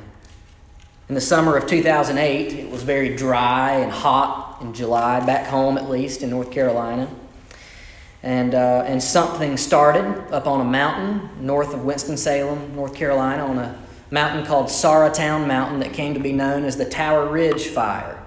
In 1.08 1.14
the 1.14 1.22
summer 1.22 1.56
of 1.56 1.68
2008, 1.68 2.54
it 2.54 2.72
was 2.72 2.82
very 2.82 3.16
dry 3.16 3.74
and 3.74 3.92
hot 3.92 4.58
in 4.62 4.74
July, 4.74 5.24
back 5.24 5.46
home 5.46 5.78
at 5.78 5.88
least 5.88 6.24
in 6.24 6.32
North 6.32 6.50
Carolina. 6.50 7.08
And, 8.24 8.56
uh, 8.56 8.84
and 8.88 9.04
something 9.04 9.56
started 9.56 10.04
up 10.34 10.48
on 10.48 10.62
a 10.62 10.64
mountain 10.64 11.30
north 11.46 11.76
of 11.76 11.86
Winston-Salem, 11.86 12.76
North 12.76 12.96
Carolina, 12.96 13.46
on 13.46 13.60
a 13.60 13.80
mountain 14.10 14.48
called 14.48 14.72
Sauratown 14.72 15.48
Mountain 15.48 15.80
that 15.82 15.94
came 15.94 16.16
to 16.16 16.20
be 16.20 16.34
known 16.34 16.64
as 16.64 16.76
the 16.76 16.86
Tower 16.86 17.30
Ridge 17.30 17.68
Fire. 17.68 18.20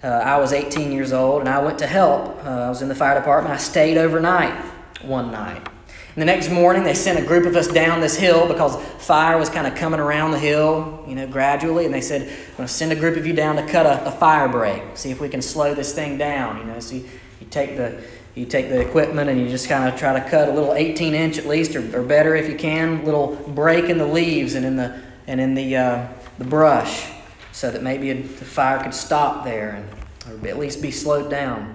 Uh, 0.00 0.06
I 0.06 0.38
was 0.38 0.52
18 0.52 0.92
years 0.92 1.12
old 1.12 1.40
and 1.40 1.48
I 1.48 1.60
went 1.60 1.80
to 1.80 1.86
help. 1.88 2.44
Uh, 2.44 2.48
I 2.48 2.68
was 2.68 2.80
in 2.80 2.88
the 2.88 2.94
fire 2.94 3.18
department. 3.18 3.52
I 3.52 3.58
stayed 3.58 3.96
overnight 3.96 4.54
one 5.02 5.32
night. 5.32 5.66
And 6.14 6.22
the 6.22 6.26
next 6.26 6.48
morning, 6.48 6.84
they 6.84 6.94
sent 6.94 7.18
a 7.18 7.26
group 7.26 7.44
of 7.44 7.56
us 7.56 7.66
down 7.66 8.00
this 8.00 8.16
hill 8.16 8.46
because 8.46 8.76
fire 9.04 9.36
was 9.36 9.48
kind 9.48 9.66
of 9.66 9.74
coming 9.74 9.98
around 9.98 10.30
the 10.30 10.38
hill, 10.38 11.04
you 11.08 11.16
know, 11.16 11.26
gradually. 11.26 11.86
And 11.86 11.92
they 11.92 12.00
said, 12.00 12.22
"I'm 12.22 12.56
going 12.56 12.68
to 12.68 12.72
send 12.72 12.92
a 12.92 12.96
group 12.96 13.16
of 13.16 13.26
you 13.26 13.32
down 13.32 13.56
to 13.56 13.66
cut 13.66 13.84
a, 13.84 14.06
a 14.06 14.12
fire 14.12 14.48
break, 14.48 14.82
see 14.94 15.10
if 15.10 15.20
we 15.20 15.28
can 15.28 15.42
slow 15.42 15.74
this 15.74 15.92
thing 15.92 16.16
down." 16.16 16.58
You 16.58 16.64
know, 16.64 16.78
so 16.78 16.94
you, 16.94 17.08
you 17.40 17.46
take 17.50 17.76
the 17.76 18.00
you 18.36 18.46
take 18.46 18.68
the 18.68 18.80
equipment 18.80 19.28
and 19.28 19.40
you 19.40 19.48
just 19.48 19.68
kind 19.68 19.92
of 19.92 19.98
try 19.98 20.12
to 20.12 20.28
cut 20.28 20.48
a 20.48 20.52
little 20.52 20.74
18 20.74 21.14
inch 21.14 21.38
at 21.38 21.46
least, 21.46 21.74
or, 21.74 21.98
or 21.98 22.02
better 22.02 22.36
if 22.36 22.48
you 22.48 22.56
can, 22.56 23.04
little 23.04 23.34
break 23.48 23.86
in 23.86 23.98
the 23.98 24.06
leaves 24.06 24.54
and 24.54 24.64
in 24.64 24.76
the 24.76 25.02
and 25.26 25.40
in 25.40 25.54
the 25.54 25.76
uh, 25.76 26.08
the 26.38 26.44
brush, 26.44 27.10
so 27.50 27.72
that 27.72 27.82
maybe 27.82 28.10
a, 28.10 28.14
the 28.14 28.44
fire 28.44 28.80
could 28.80 28.94
stop 28.94 29.42
there 29.44 29.70
and 29.70 30.42
or 30.42 30.48
at 30.48 30.58
least 30.58 30.80
be 30.80 30.92
slowed 30.92 31.28
down. 31.28 31.74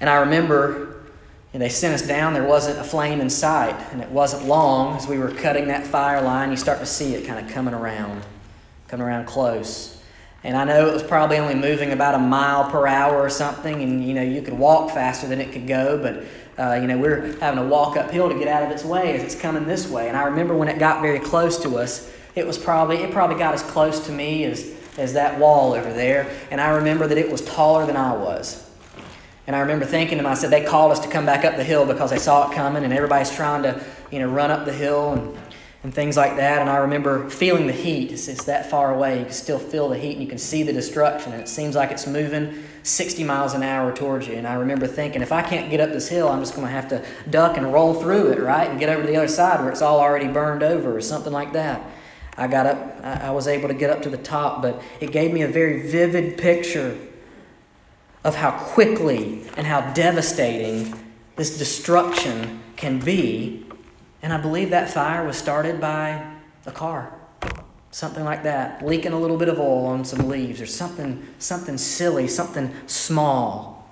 And 0.00 0.08
I 0.08 0.16
remember 0.16 0.95
and 1.56 1.62
they 1.62 1.70
sent 1.70 1.94
us 1.94 2.06
down. 2.06 2.34
There 2.34 2.44
wasn't 2.44 2.78
a 2.78 2.84
flame 2.84 3.18
in 3.18 3.30
sight. 3.30 3.74
And 3.90 4.02
it 4.02 4.10
wasn't 4.10 4.44
long 4.44 4.94
as 4.94 5.08
we 5.08 5.16
were 5.16 5.30
cutting 5.30 5.68
that 5.68 5.86
fire 5.86 6.20
line, 6.20 6.50
you 6.50 6.56
start 6.58 6.80
to 6.80 6.84
see 6.86 7.14
it 7.14 7.26
kind 7.26 7.42
of 7.42 7.50
coming 7.50 7.72
around, 7.72 8.26
coming 8.88 9.06
around 9.06 9.24
close. 9.24 9.98
And 10.44 10.54
I 10.54 10.64
know 10.64 10.86
it 10.86 10.92
was 10.92 11.02
probably 11.02 11.38
only 11.38 11.54
moving 11.54 11.92
about 11.92 12.14
a 12.14 12.18
mile 12.18 12.70
per 12.70 12.86
hour 12.86 13.18
or 13.18 13.30
something, 13.30 13.82
and 13.82 14.06
you 14.06 14.12
know 14.12 14.22
you 14.22 14.42
could 14.42 14.52
walk 14.52 14.90
faster 14.90 15.26
than 15.26 15.40
it 15.40 15.50
could 15.50 15.66
go, 15.66 15.96
but 15.96 16.24
uh, 16.62 16.74
you 16.74 16.86
know 16.86 16.98
we're 16.98 17.34
having 17.38 17.58
to 17.58 17.66
walk 17.66 17.96
uphill 17.96 18.28
to 18.28 18.38
get 18.38 18.48
out 18.48 18.62
of 18.62 18.70
its 18.70 18.84
way 18.84 19.16
as 19.16 19.22
it's 19.22 19.34
coming 19.34 19.64
this 19.64 19.88
way. 19.88 20.08
And 20.08 20.16
I 20.16 20.24
remember 20.24 20.54
when 20.54 20.68
it 20.68 20.78
got 20.78 21.00
very 21.00 21.20
close 21.20 21.56
to 21.62 21.78
us, 21.78 22.12
it 22.34 22.46
was 22.46 22.58
probably 22.58 22.98
it 22.98 23.12
probably 23.12 23.38
got 23.38 23.54
as 23.54 23.62
close 23.62 24.04
to 24.04 24.12
me 24.12 24.44
as 24.44 24.74
as 24.98 25.14
that 25.14 25.38
wall 25.38 25.72
over 25.72 25.90
there. 25.90 26.30
And 26.50 26.60
I 26.60 26.76
remember 26.76 27.06
that 27.06 27.16
it 27.16 27.30
was 27.30 27.40
taller 27.40 27.86
than 27.86 27.96
I 27.96 28.14
was. 28.14 28.65
And 29.46 29.54
I 29.54 29.60
remember 29.60 29.84
thinking 29.84 30.18
to 30.18 30.24
myself, 30.24 30.50
they 30.50 30.64
called 30.64 30.90
us 30.90 30.98
to 31.00 31.08
come 31.08 31.24
back 31.24 31.44
up 31.44 31.56
the 31.56 31.64
hill 31.64 31.86
because 31.86 32.10
they 32.10 32.18
saw 32.18 32.50
it 32.50 32.54
coming, 32.54 32.84
and 32.84 32.92
everybody's 32.92 33.30
trying 33.30 33.62
to, 33.62 33.80
you 34.10 34.18
know, 34.18 34.28
run 34.28 34.50
up 34.50 34.64
the 34.64 34.72
hill 34.72 35.12
and, 35.12 35.38
and 35.84 35.94
things 35.94 36.16
like 36.16 36.36
that. 36.36 36.60
And 36.60 36.68
I 36.68 36.78
remember 36.78 37.30
feeling 37.30 37.68
the 37.68 37.72
heat. 37.72 38.10
It's, 38.10 38.26
it's 38.26 38.44
that 38.44 38.68
far 38.68 38.92
away. 38.92 39.20
You 39.20 39.24
can 39.26 39.34
still 39.34 39.60
feel 39.60 39.88
the 39.88 39.98
heat, 39.98 40.12
and 40.14 40.22
you 40.22 40.28
can 40.28 40.38
see 40.38 40.64
the 40.64 40.72
destruction. 40.72 41.32
And 41.32 41.40
it 41.40 41.48
seems 41.48 41.76
like 41.76 41.92
it's 41.92 42.08
moving 42.08 42.64
60 42.82 43.22
miles 43.22 43.54
an 43.54 43.62
hour 43.62 43.94
towards 43.94 44.26
you. 44.26 44.34
And 44.34 44.48
I 44.48 44.54
remember 44.54 44.88
thinking, 44.88 45.22
if 45.22 45.30
I 45.30 45.42
can't 45.42 45.70
get 45.70 45.78
up 45.78 45.90
this 45.90 46.08
hill, 46.08 46.28
I'm 46.28 46.40
just 46.40 46.56
going 46.56 46.66
to 46.66 46.72
have 46.72 46.88
to 46.88 47.04
duck 47.30 47.56
and 47.56 47.72
roll 47.72 47.94
through 47.94 48.32
it, 48.32 48.40
right? 48.40 48.68
And 48.68 48.80
get 48.80 48.88
over 48.88 49.02
to 49.02 49.08
the 49.08 49.16
other 49.16 49.28
side 49.28 49.60
where 49.60 49.70
it's 49.70 49.82
all 49.82 50.00
already 50.00 50.26
burned 50.26 50.64
over 50.64 50.96
or 50.96 51.00
something 51.00 51.32
like 51.32 51.52
that. 51.52 51.88
I 52.36 52.48
got 52.48 52.66
up, 52.66 53.04
I 53.04 53.30
was 53.30 53.46
able 53.46 53.68
to 53.68 53.74
get 53.74 53.90
up 53.90 54.02
to 54.02 54.10
the 54.10 54.18
top, 54.18 54.60
but 54.60 54.82
it 55.00 55.12
gave 55.12 55.32
me 55.32 55.42
a 55.42 55.48
very 55.48 55.88
vivid 55.88 56.36
picture 56.36 56.98
of 58.26 58.34
how 58.34 58.50
quickly 58.50 59.40
and 59.56 59.64
how 59.64 59.80
devastating 59.92 60.92
this 61.36 61.56
destruction 61.56 62.60
can 62.74 62.98
be. 62.98 63.64
And 64.20 64.32
I 64.32 64.36
believe 64.36 64.70
that 64.70 64.90
fire 64.90 65.24
was 65.24 65.36
started 65.36 65.80
by 65.80 66.28
a 66.66 66.72
car. 66.72 67.16
Something 67.92 68.24
like 68.24 68.42
that, 68.42 68.84
leaking 68.84 69.12
a 69.12 69.18
little 69.18 69.36
bit 69.36 69.48
of 69.48 69.60
oil 69.60 69.86
on 69.86 70.04
some 70.04 70.28
leaves 70.28 70.60
or 70.60 70.66
something, 70.66 71.24
something 71.38 71.78
silly, 71.78 72.26
something 72.26 72.74
small. 72.86 73.88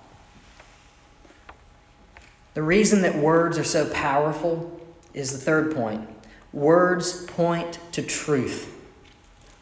The 2.54 2.62
reason 2.62 3.02
that 3.02 3.16
words 3.16 3.56
are 3.56 3.64
so 3.64 3.88
powerful 3.90 4.80
is 5.14 5.30
the 5.30 5.38
third 5.38 5.76
point. 5.76 6.08
Words 6.52 7.24
point 7.26 7.78
to 7.92 8.02
truth. 8.02 8.76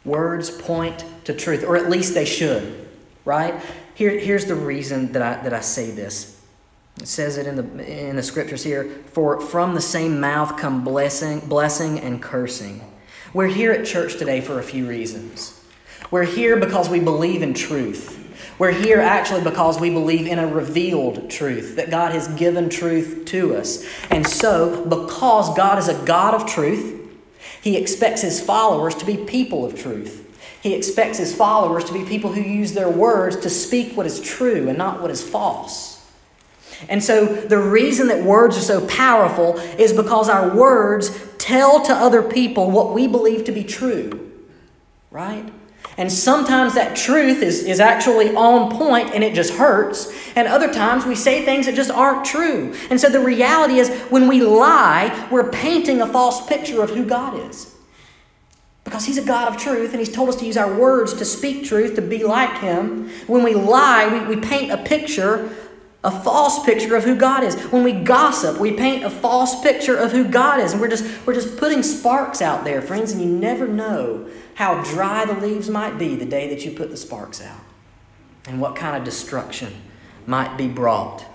Words 0.03 0.49
point 0.49 1.05
to 1.25 1.33
truth, 1.35 1.63
or 1.63 1.77
at 1.77 1.91
least 1.91 2.15
they 2.15 2.25
should, 2.25 2.89
right? 3.23 3.53
Here, 3.95 4.17
here's 4.17 4.45
the 4.45 4.55
reason 4.55 5.11
that 5.11 5.21
I, 5.21 5.43
that 5.43 5.53
I 5.53 5.61
say 5.61 5.91
this. 5.91 6.39
It 6.99 7.07
says 7.07 7.37
it 7.37 7.47
in 7.47 7.55
the, 7.55 8.09
in 8.09 8.15
the 8.15 8.23
scriptures 8.23 8.63
here 8.63 8.85
For 9.07 9.41
from 9.41 9.73
the 9.73 9.81
same 9.81 10.19
mouth 10.19 10.57
come 10.57 10.83
blessing, 10.83 11.39
blessing 11.41 11.99
and 11.99 12.21
cursing. 12.21 12.81
We're 13.33 13.47
here 13.47 13.71
at 13.71 13.85
church 13.85 14.17
today 14.17 14.41
for 14.41 14.59
a 14.59 14.63
few 14.63 14.87
reasons. 14.87 15.59
We're 16.11 16.23
here 16.23 16.57
because 16.57 16.89
we 16.89 16.99
believe 16.99 17.41
in 17.41 17.55
truth. 17.55 18.19
We're 18.59 18.71
here 18.71 18.99
actually 18.99 19.41
because 19.41 19.79
we 19.79 19.89
believe 19.89 20.27
in 20.27 20.37
a 20.37 20.47
revealed 20.47 21.29
truth, 21.31 21.75
that 21.77 21.89
God 21.89 22.11
has 22.11 22.27
given 22.35 22.69
truth 22.69 23.23
to 23.27 23.55
us. 23.55 23.83
And 24.11 24.27
so, 24.27 24.85
because 24.85 25.55
God 25.55 25.79
is 25.79 25.87
a 25.87 26.05
God 26.05 26.35
of 26.35 26.45
truth, 26.45 27.01
He 27.61 27.77
expects 27.77 28.21
His 28.21 28.39
followers 28.39 28.93
to 28.95 29.05
be 29.05 29.17
people 29.17 29.65
of 29.65 29.79
truth. 29.79 30.22
He 30.63 30.73
expects 30.73 31.17
his 31.17 31.35
followers 31.35 31.83
to 31.83 31.93
be 31.93 32.05
people 32.05 32.31
who 32.31 32.39
use 32.39 32.71
their 32.71 32.89
words 32.89 33.35
to 33.41 33.49
speak 33.49 33.97
what 33.97 34.05
is 34.05 34.21
true 34.21 34.69
and 34.69 34.77
not 34.77 35.01
what 35.01 35.11
is 35.11 35.21
false. 35.21 36.01
And 36.87 37.03
so, 37.03 37.25
the 37.25 37.59
reason 37.59 38.07
that 38.07 38.23
words 38.23 38.57
are 38.57 38.61
so 38.61 38.87
powerful 38.87 39.57
is 39.77 39.91
because 39.91 40.29
our 40.29 40.55
words 40.55 41.11
tell 41.37 41.83
to 41.85 41.93
other 41.93 42.23
people 42.23 42.71
what 42.71 42.93
we 42.93 43.07
believe 43.07 43.43
to 43.43 43.51
be 43.51 43.65
true, 43.65 44.31
right? 45.11 45.49
And 45.97 46.09
sometimes 46.09 46.75
that 46.75 46.95
truth 46.95 47.43
is, 47.43 47.65
is 47.65 47.81
actually 47.81 48.33
on 48.33 48.71
point 48.77 49.11
and 49.13 49.21
it 49.21 49.35
just 49.35 49.53
hurts. 49.53 50.13
And 50.35 50.47
other 50.47 50.73
times 50.73 51.05
we 51.05 51.15
say 51.15 51.43
things 51.43 51.65
that 51.65 51.75
just 51.75 51.91
aren't 51.91 52.23
true. 52.23 52.73
And 52.89 52.99
so 52.99 53.09
the 53.09 53.19
reality 53.19 53.79
is 53.79 53.89
when 54.09 54.29
we 54.29 54.41
lie, 54.41 55.27
we're 55.29 55.51
painting 55.51 56.01
a 56.01 56.07
false 56.07 56.45
picture 56.47 56.81
of 56.81 56.91
who 56.91 57.05
God 57.05 57.37
is. 57.49 57.75
Because 58.83 59.05
He's 59.05 59.17
a 59.17 59.23
God 59.23 59.47
of 59.47 59.57
truth 59.57 59.91
and 59.91 59.99
He's 59.99 60.11
told 60.11 60.29
us 60.29 60.35
to 60.37 60.45
use 60.45 60.57
our 60.57 60.73
words 60.73 61.13
to 61.13 61.25
speak 61.25 61.65
truth, 61.65 61.95
to 61.95 62.01
be 62.01 62.23
like 62.23 62.59
Him. 62.59 63.09
When 63.27 63.43
we 63.43 63.53
lie, 63.53 64.07
we, 64.07 64.35
we 64.35 64.41
paint 64.41 64.71
a 64.71 64.77
picture 64.77 65.49
a 66.03 66.11
false 66.11 66.63
picture 66.65 66.95
of 66.95 67.03
who 67.03 67.15
God 67.15 67.43
is. 67.43 67.55
When 67.71 67.83
we 67.83 67.93
gossip, 67.93 68.59
we 68.59 68.73
paint 68.73 69.05
a 69.05 69.09
false 69.09 69.61
picture 69.61 69.95
of 69.95 70.11
who 70.11 70.25
God 70.27 70.59
is. 70.59 70.73
And 70.73 70.81
we're 70.81 70.89
just, 70.89 71.25
we're 71.25 71.33
just 71.33 71.57
putting 71.57 71.81
sparks 71.81 72.41
out 72.41 72.65
there, 72.65 72.81
friends, 72.81 73.13
and 73.13 73.21
you 73.21 73.27
never 73.27 73.67
know 73.67 74.29
how 74.55 74.83
dry 74.83 75.25
the 75.25 75.33
leaves 75.33 75.69
might 75.69 75.97
be 75.97 76.15
the 76.15 76.25
day 76.25 76.49
that 76.49 76.65
you 76.65 76.71
put 76.71 76.89
the 76.89 76.97
sparks 76.97 77.41
out 77.41 77.59
and 78.45 78.59
what 78.59 78.75
kind 78.75 78.97
of 78.97 79.05
destruction 79.05 79.73
might 80.27 80.57
be 80.57 80.67
brought. 80.67 81.25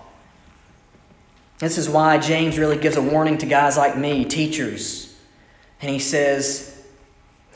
This 1.59 1.79
is 1.79 1.89
why 1.89 2.19
James 2.19 2.59
really 2.59 2.77
gives 2.77 2.97
a 2.97 3.03
warning 3.03 3.39
to 3.39 3.47
guys 3.47 3.77
like 3.77 3.97
me, 3.97 4.25
teachers. 4.25 5.19
And 5.81 5.91
he 5.91 5.99
says, 5.99 6.78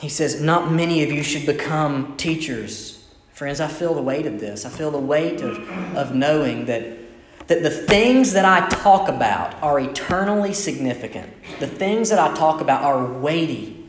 he 0.03 0.09
says, 0.09 0.41
not 0.41 0.69
many 0.69 1.01
of 1.01 1.11
you 1.11 1.23
should 1.23 1.45
become 1.45 2.17
teachers. 2.17 3.07
Friends, 3.31 3.61
I 3.61 3.69
feel 3.69 3.93
the 3.95 4.01
weight 4.01 4.25
of 4.25 4.39
this. 4.39 4.65
I 4.65 4.69
feel 4.69 4.91
the 4.91 4.99
weight 4.99 5.41
of, 5.41 5.57
of 5.95 6.13
knowing 6.13 6.65
that 6.65 6.99
that 7.47 7.61
the 7.61 7.69
things 7.69 8.33
that 8.33 8.45
I 8.45 8.67
talk 8.69 9.09
about 9.09 9.61
are 9.61 9.79
eternally 9.79 10.53
significant. 10.53 11.31
The 11.59 11.67
things 11.67 12.09
that 12.09 12.19
I 12.19 12.33
talk 12.35 12.61
about 12.61 12.83
are 12.83 13.05
weighty. 13.05 13.85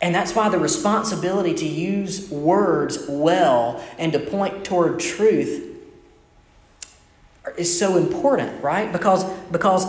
And 0.00 0.14
that's 0.14 0.34
why 0.34 0.48
the 0.48 0.58
responsibility 0.58 1.54
to 1.54 1.66
use 1.66 2.28
words 2.30 3.06
well 3.08 3.84
and 3.98 4.12
to 4.12 4.18
point 4.18 4.64
toward 4.64 5.00
truth 5.00 5.76
is 7.56 7.78
so 7.78 7.96
important, 7.96 8.62
right? 8.62 8.92
Because, 8.92 9.24
because 9.50 9.86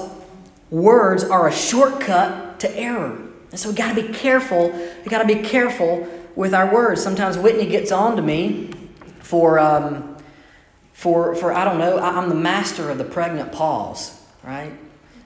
words 0.69 1.23
are 1.23 1.47
a 1.47 1.51
shortcut 1.51 2.59
to 2.59 2.75
error. 2.75 3.28
And 3.51 3.59
so 3.59 3.69
we 3.69 3.75
got 3.75 3.95
to 3.95 4.01
be 4.01 4.13
careful. 4.13 4.69
We 5.03 5.09
got 5.09 5.27
to 5.27 5.27
be 5.27 5.41
careful 5.41 6.07
with 6.35 6.53
our 6.53 6.71
words. 6.71 7.01
Sometimes 7.01 7.37
Whitney 7.37 7.67
gets 7.67 7.91
on 7.91 8.15
to 8.15 8.21
me 8.21 8.71
for. 9.21 9.59
Um, 9.59 10.15
for, 10.99 11.33
for 11.33 11.53
I 11.53 11.63
don't 11.63 11.77
know, 11.77 11.97
I'm 11.97 12.27
the 12.27 12.35
master 12.35 12.89
of 12.89 12.97
the 12.97 13.05
pregnant 13.05 13.53
pause, 13.53 14.21
right? 14.43 14.73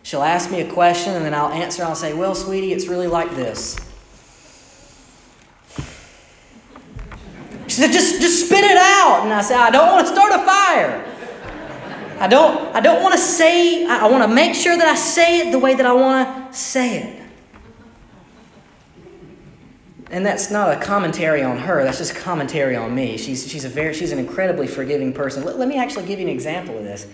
She'll 0.03 0.21
ask 0.21 0.51
me 0.51 0.61
a 0.61 0.71
question 0.71 1.15
and 1.15 1.25
then 1.25 1.33
I'll 1.33 1.51
answer. 1.51 1.83
I'll 1.83 1.95
say, 1.95 2.13
Well, 2.13 2.35
sweetie, 2.35 2.73
it's 2.73 2.85
really 2.85 3.07
like 3.07 3.31
this. 3.35 3.75
She 7.65 7.81
said, 7.81 7.91
just, 7.91 8.21
just 8.21 8.45
spit 8.45 8.63
it 8.63 8.77
out. 8.77 9.21
And 9.23 9.33
I 9.33 9.41
said, 9.41 9.57
I 9.57 9.71
don't 9.71 9.87
want 9.87 10.05
to 10.05 10.13
start 10.13 10.31
a 10.31 10.45
fire. 10.45 11.03
I 12.19 12.27
don't, 12.27 12.75
I 12.75 12.79
don't 12.79 13.01
want 13.01 13.15
to 13.15 13.19
say, 13.19 13.87
I, 13.87 14.05
I 14.05 14.11
want 14.11 14.21
to 14.21 14.27
make 14.27 14.53
sure 14.53 14.77
that 14.77 14.87
I 14.87 14.93
say 14.93 15.39
it 15.39 15.51
the 15.51 15.57
way 15.57 15.73
that 15.73 15.87
I 15.87 15.93
want 15.93 16.53
to 16.53 16.55
say 16.55 16.99
it. 16.99 17.22
And 20.13 20.23
that's 20.23 20.51
not 20.51 20.71
a 20.71 20.79
commentary 20.79 21.41
on 21.41 21.57
her, 21.57 21.83
that's 21.83 21.97
just 21.97 22.15
commentary 22.15 22.75
on 22.75 22.93
me. 22.93 23.17
She's, 23.17 23.49
she's, 23.49 23.65
a 23.65 23.69
very, 23.69 23.95
she's 23.95 24.11
an 24.11 24.19
incredibly 24.19 24.67
forgiving 24.67 25.11
person. 25.11 25.43
Let, 25.43 25.57
let 25.57 25.67
me 25.67 25.79
actually 25.79 26.05
give 26.05 26.19
you 26.19 26.27
an 26.27 26.31
example 26.31 26.77
of 26.77 26.83
this. 26.83 27.07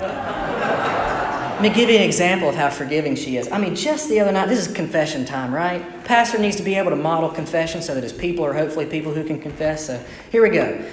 Let 0.00 1.62
me 1.62 1.70
give 1.70 1.88
you 1.88 1.94
an 1.94 2.02
example 2.02 2.48
of 2.48 2.56
how 2.56 2.70
forgiving 2.70 3.14
she 3.14 3.36
is. 3.36 3.48
I 3.52 3.58
mean, 3.58 3.76
just 3.76 4.08
the 4.08 4.18
other 4.18 4.32
night, 4.32 4.48
this 4.48 4.66
is 4.66 4.74
confession 4.74 5.24
time, 5.24 5.54
right? 5.54 5.80
Pastor 6.02 6.38
needs 6.38 6.56
to 6.56 6.64
be 6.64 6.74
able 6.74 6.90
to 6.90 6.96
model 6.96 7.30
confession 7.30 7.80
so 7.80 7.94
that 7.94 8.02
his 8.02 8.12
people 8.12 8.44
are 8.44 8.52
hopefully 8.52 8.86
people 8.86 9.14
who 9.14 9.22
can 9.22 9.38
confess. 9.38 9.86
So 9.86 10.04
here 10.32 10.42
we 10.42 10.50
go. 10.50 10.84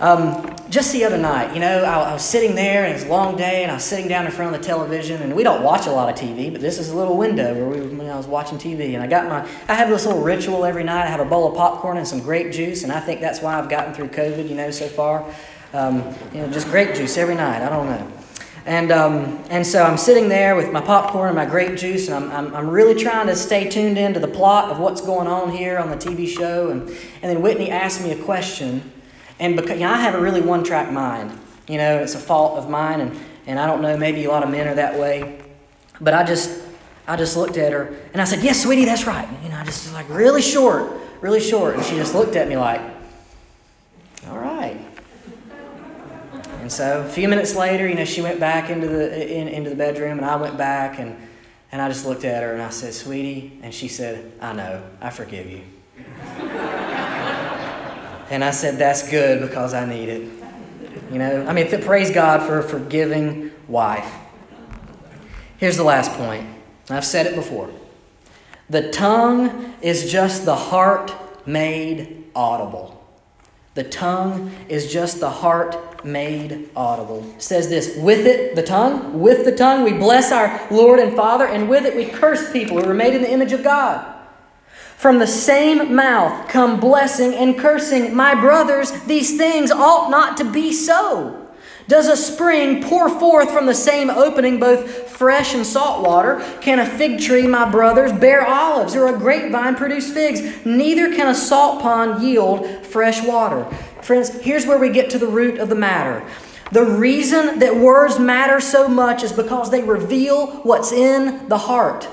Um, 0.00 0.54
just 0.68 0.92
the 0.92 1.04
other 1.04 1.16
night, 1.16 1.54
you 1.54 1.60
know, 1.60 1.84
I, 1.84 2.10
I, 2.10 2.12
was 2.12 2.24
sitting 2.24 2.54
there 2.54 2.84
and 2.84 2.90
it 2.90 2.94
was 2.96 3.04
a 3.04 3.08
long 3.08 3.36
day, 3.36 3.62
and 3.62 3.70
I 3.70 3.74
was 3.74 3.84
sitting 3.84 4.08
down 4.08 4.26
in 4.26 4.32
front 4.32 4.54
of 4.54 4.60
the 4.60 4.66
television, 4.66 5.22
and 5.22 5.34
we 5.34 5.42
don't 5.42 5.62
watch 5.62 5.86
a 5.86 5.90
lot 5.90 6.08
of 6.08 6.16
TV, 6.16 6.52
but 6.52 6.60
this 6.60 6.78
is 6.78 6.90
a 6.90 6.96
little 6.96 7.16
window 7.16 7.54
where 7.54 7.66
we, 7.66 7.96
when 7.96 8.10
I 8.10 8.16
was 8.16 8.26
watching 8.26 8.58
TV, 8.58 8.94
and 8.94 9.02
I 9.02 9.06
got 9.06 9.26
my, 9.28 9.48
I 9.68 9.74
have 9.74 9.88
this 9.88 10.04
little 10.04 10.20
ritual 10.20 10.64
every 10.64 10.84
night. 10.84 11.06
I 11.06 11.10
have 11.10 11.20
a 11.20 11.24
bowl 11.24 11.48
of 11.48 11.56
popcorn 11.56 11.96
and 11.96 12.06
some 12.06 12.20
grape 12.20 12.52
juice, 12.52 12.82
and 12.82 12.92
I 12.92 13.00
think 13.00 13.20
that's 13.20 13.40
why 13.40 13.58
I've 13.58 13.70
gotten 13.70 13.94
through 13.94 14.08
COVID, 14.08 14.48
you 14.48 14.54
know, 14.54 14.70
so 14.70 14.86
far. 14.86 15.24
Um, 15.72 16.14
you 16.32 16.40
know, 16.40 16.50
just 16.50 16.68
grape 16.68 16.94
juice 16.94 17.16
every 17.16 17.34
night. 17.34 17.62
I 17.62 17.68
don't 17.68 17.86
know. 17.86 18.12
And, 18.66 18.90
um, 18.90 19.44
and 19.48 19.64
so 19.64 19.84
I'm 19.84 19.96
sitting 19.96 20.28
there 20.28 20.56
with 20.56 20.72
my 20.72 20.80
popcorn 20.80 21.28
and 21.28 21.36
my 21.36 21.46
grape 21.46 21.78
juice, 21.78 22.08
and 22.08 22.16
I'm, 22.16 22.32
I'm, 22.32 22.54
I'm, 22.54 22.68
really 22.68 23.00
trying 23.00 23.28
to 23.28 23.36
stay 23.36 23.70
tuned 23.70 23.96
into 23.96 24.18
the 24.18 24.28
plot 24.28 24.72
of 24.72 24.80
what's 24.80 25.00
going 25.00 25.28
on 25.28 25.52
here 25.52 25.78
on 25.78 25.88
the 25.88 25.96
TV 25.96 26.26
show. 26.26 26.70
And, 26.70 26.82
and 26.82 27.30
then 27.30 27.42
Whitney 27.42 27.70
asked 27.70 28.02
me 28.02 28.10
a 28.10 28.22
question 28.24 28.92
and 29.38 29.56
because 29.56 29.78
you 29.78 29.86
know, 29.86 29.92
I 29.92 29.98
have 29.98 30.14
a 30.14 30.20
really 30.20 30.40
one 30.40 30.64
track 30.64 30.90
mind, 30.90 31.38
you 31.68 31.78
know, 31.78 31.98
it's 31.98 32.14
a 32.14 32.18
fault 32.18 32.58
of 32.58 32.70
mine, 32.70 33.00
and, 33.00 33.18
and 33.46 33.58
I 33.58 33.66
don't 33.66 33.82
know, 33.82 33.96
maybe 33.96 34.24
a 34.24 34.30
lot 34.30 34.42
of 34.42 34.50
men 34.50 34.68
are 34.68 34.74
that 34.74 34.98
way. 34.98 35.40
But 36.00 36.14
I 36.14 36.24
just 36.24 36.66
I 37.08 37.16
just 37.16 37.36
looked 37.36 37.56
at 37.56 37.72
her 37.72 37.96
and 38.12 38.20
I 38.20 38.24
said, 38.24 38.42
Yes, 38.42 38.62
sweetie, 38.62 38.84
that's 38.84 39.06
right. 39.06 39.28
You 39.42 39.48
know, 39.48 39.56
I 39.56 39.64
just 39.64 39.84
was 39.84 39.92
like 39.92 40.08
really 40.08 40.42
short, 40.42 40.92
really 41.20 41.40
short. 41.40 41.76
And 41.76 41.84
she 41.84 41.96
just 41.96 42.14
looked 42.14 42.36
at 42.36 42.48
me 42.48 42.56
like, 42.56 42.80
All 44.28 44.38
right. 44.38 44.80
And 46.60 46.72
so 46.72 47.00
a 47.00 47.08
few 47.08 47.28
minutes 47.28 47.54
later, 47.54 47.88
you 47.88 47.94
know, 47.94 48.04
she 48.04 48.22
went 48.22 48.40
back 48.40 48.70
into 48.70 48.88
the 48.88 49.32
in, 49.32 49.46
into 49.46 49.70
the 49.70 49.76
bedroom 49.76 50.18
and 50.18 50.26
I 50.26 50.36
went 50.36 50.58
back 50.58 50.98
and 50.98 51.16
and 51.70 51.80
I 51.80 51.88
just 51.88 52.06
looked 52.06 52.24
at 52.24 52.42
her 52.42 52.52
and 52.52 52.62
I 52.62 52.70
said, 52.70 52.92
Sweetie, 52.92 53.60
and 53.62 53.72
she 53.72 53.88
said, 53.88 54.32
I 54.40 54.52
know, 54.52 54.82
I 55.00 55.10
forgive 55.10 55.50
you. 55.50 55.62
And 58.30 58.44
I 58.44 58.50
said, 58.50 58.78
That's 58.78 59.08
good 59.08 59.40
because 59.40 59.74
I 59.74 59.84
need 59.84 60.08
it. 60.08 60.30
You 61.10 61.18
know, 61.18 61.46
I 61.46 61.52
mean, 61.52 61.68
praise 61.82 62.10
God 62.10 62.42
for 62.42 62.58
a 62.58 62.62
forgiving 62.62 63.52
wife. 63.68 64.12
Here's 65.58 65.76
the 65.76 65.84
last 65.84 66.10
point. 66.12 66.48
I've 66.90 67.04
said 67.04 67.26
it 67.26 67.34
before. 67.34 67.70
The 68.68 68.90
tongue 68.90 69.74
is 69.80 70.10
just 70.10 70.44
the 70.44 70.56
heart 70.56 71.14
made 71.46 72.24
audible. 72.34 72.92
The 73.74 73.84
tongue 73.84 74.52
is 74.68 74.92
just 74.92 75.20
the 75.20 75.30
heart 75.30 76.04
made 76.04 76.70
audible. 76.74 77.30
It 77.36 77.42
says 77.42 77.68
this 77.68 77.96
with 77.96 78.26
it, 78.26 78.56
the 78.56 78.62
tongue, 78.62 79.20
with 79.20 79.44
the 79.44 79.54
tongue, 79.54 79.84
we 79.84 79.92
bless 79.92 80.32
our 80.32 80.66
Lord 80.70 80.98
and 80.98 81.14
Father, 81.14 81.46
and 81.46 81.68
with 81.68 81.84
it 81.84 81.94
we 81.94 82.06
curse 82.06 82.50
people 82.52 82.80
who 82.80 82.88
are 82.88 82.94
made 82.94 83.14
in 83.14 83.22
the 83.22 83.30
image 83.30 83.52
of 83.52 83.62
God. 83.62 84.15
From 84.96 85.18
the 85.18 85.26
same 85.26 85.94
mouth 85.94 86.48
come 86.48 86.80
blessing 86.80 87.34
and 87.34 87.58
cursing. 87.58 88.14
My 88.14 88.34
brothers, 88.34 88.90
these 89.02 89.36
things 89.36 89.70
ought 89.70 90.10
not 90.10 90.38
to 90.38 90.44
be 90.44 90.72
so. 90.72 91.46
Does 91.86 92.08
a 92.08 92.16
spring 92.16 92.82
pour 92.82 93.08
forth 93.08 93.50
from 93.52 93.66
the 93.66 93.74
same 93.74 94.10
opening 94.10 94.58
both 94.58 95.08
fresh 95.08 95.54
and 95.54 95.64
salt 95.64 96.04
water? 96.04 96.42
Can 96.60 96.80
a 96.80 96.86
fig 96.86 97.20
tree, 97.20 97.46
my 97.46 97.70
brothers, 97.70 98.10
bear 98.12 98.44
olives, 98.44 98.96
or 98.96 99.06
a 99.06 99.18
grapevine 99.18 99.76
produce 99.76 100.12
figs? 100.12 100.64
Neither 100.64 101.14
can 101.14 101.28
a 101.28 101.34
salt 101.34 101.82
pond 101.82 102.22
yield 102.22 102.66
fresh 102.84 103.22
water. 103.22 103.64
Friends, 104.02 104.30
here's 104.40 104.66
where 104.66 104.78
we 104.78 104.88
get 104.88 105.10
to 105.10 105.18
the 105.18 105.28
root 105.28 105.58
of 105.58 105.68
the 105.68 105.76
matter. 105.76 106.26
The 106.72 106.84
reason 106.84 107.60
that 107.60 107.76
words 107.76 108.18
matter 108.18 108.60
so 108.60 108.88
much 108.88 109.22
is 109.22 109.32
because 109.32 109.70
they 109.70 109.82
reveal 109.82 110.62
what's 110.62 110.90
in 110.90 111.48
the 111.48 111.58
heart. 111.58 112.08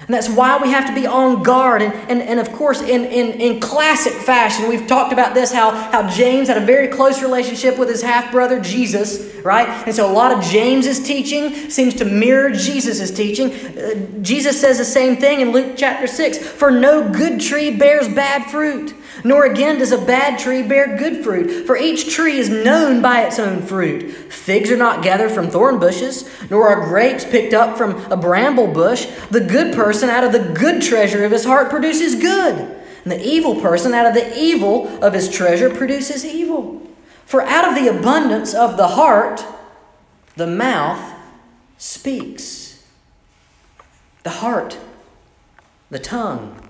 And 0.00 0.14
that's 0.14 0.28
why 0.28 0.58
we 0.60 0.70
have 0.70 0.86
to 0.86 0.94
be 0.94 1.06
on 1.06 1.42
guard. 1.42 1.82
And, 1.82 1.92
and, 2.10 2.22
and 2.22 2.40
of 2.40 2.50
course, 2.52 2.80
in, 2.80 3.04
in, 3.04 3.40
in 3.40 3.60
classic 3.60 4.14
fashion, 4.14 4.68
we've 4.68 4.86
talked 4.86 5.12
about 5.12 5.34
this 5.34 5.52
how, 5.52 5.70
how 5.70 6.08
James 6.08 6.48
had 6.48 6.56
a 6.56 6.64
very 6.64 6.88
close 6.88 7.22
relationship 7.22 7.78
with 7.78 7.88
his 7.88 8.02
half 8.02 8.32
brother 8.32 8.60
Jesus, 8.60 9.34
right? 9.44 9.68
And 9.86 9.94
so 9.94 10.10
a 10.10 10.12
lot 10.12 10.32
of 10.32 10.42
James's 10.42 11.06
teaching 11.06 11.70
seems 11.70 11.94
to 11.96 12.04
mirror 12.06 12.50
Jesus' 12.50 13.10
teaching. 13.10 13.52
Uh, 13.52 14.22
Jesus 14.22 14.58
says 14.60 14.78
the 14.78 14.84
same 14.84 15.16
thing 15.16 15.40
in 15.40 15.52
Luke 15.52 15.74
chapter 15.76 16.06
6 16.06 16.38
For 16.38 16.70
no 16.70 17.08
good 17.12 17.40
tree 17.40 17.76
bears 17.76 18.08
bad 18.08 18.50
fruit. 18.50 18.94
Nor 19.24 19.44
again 19.44 19.78
does 19.78 19.92
a 19.92 19.98
bad 19.98 20.38
tree 20.38 20.62
bear 20.62 20.96
good 20.96 21.22
fruit, 21.22 21.66
for 21.66 21.76
each 21.76 22.14
tree 22.14 22.38
is 22.38 22.48
known 22.48 23.02
by 23.02 23.22
its 23.22 23.38
own 23.38 23.62
fruit. 23.62 24.10
Figs 24.32 24.70
are 24.70 24.76
not 24.76 25.02
gathered 25.02 25.30
from 25.30 25.50
thorn 25.50 25.78
bushes, 25.78 26.28
nor 26.50 26.68
are 26.68 26.86
grapes 26.86 27.24
picked 27.24 27.54
up 27.54 27.76
from 27.76 27.96
a 28.10 28.16
bramble 28.16 28.68
bush. 28.68 29.06
The 29.30 29.40
good 29.40 29.74
person 29.74 30.08
out 30.08 30.24
of 30.24 30.32
the 30.32 30.52
good 30.54 30.82
treasure 30.82 31.24
of 31.24 31.32
his 31.32 31.44
heart 31.44 31.70
produces 31.70 32.14
good, 32.14 32.56
and 33.04 33.12
the 33.12 33.22
evil 33.22 33.60
person 33.60 33.94
out 33.94 34.06
of 34.06 34.14
the 34.14 34.38
evil 34.38 34.88
of 35.04 35.12
his 35.12 35.30
treasure 35.30 35.70
produces 35.70 36.24
evil. 36.24 36.86
For 37.26 37.42
out 37.42 37.68
of 37.68 37.74
the 37.74 37.88
abundance 37.88 38.54
of 38.54 38.76
the 38.76 38.88
heart, 38.88 39.44
the 40.36 40.46
mouth 40.46 41.14
speaks. 41.78 42.84
The 44.22 44.30
heart, 44.30 44.78
the 45.90 45.98
tongue. 45.98 46.68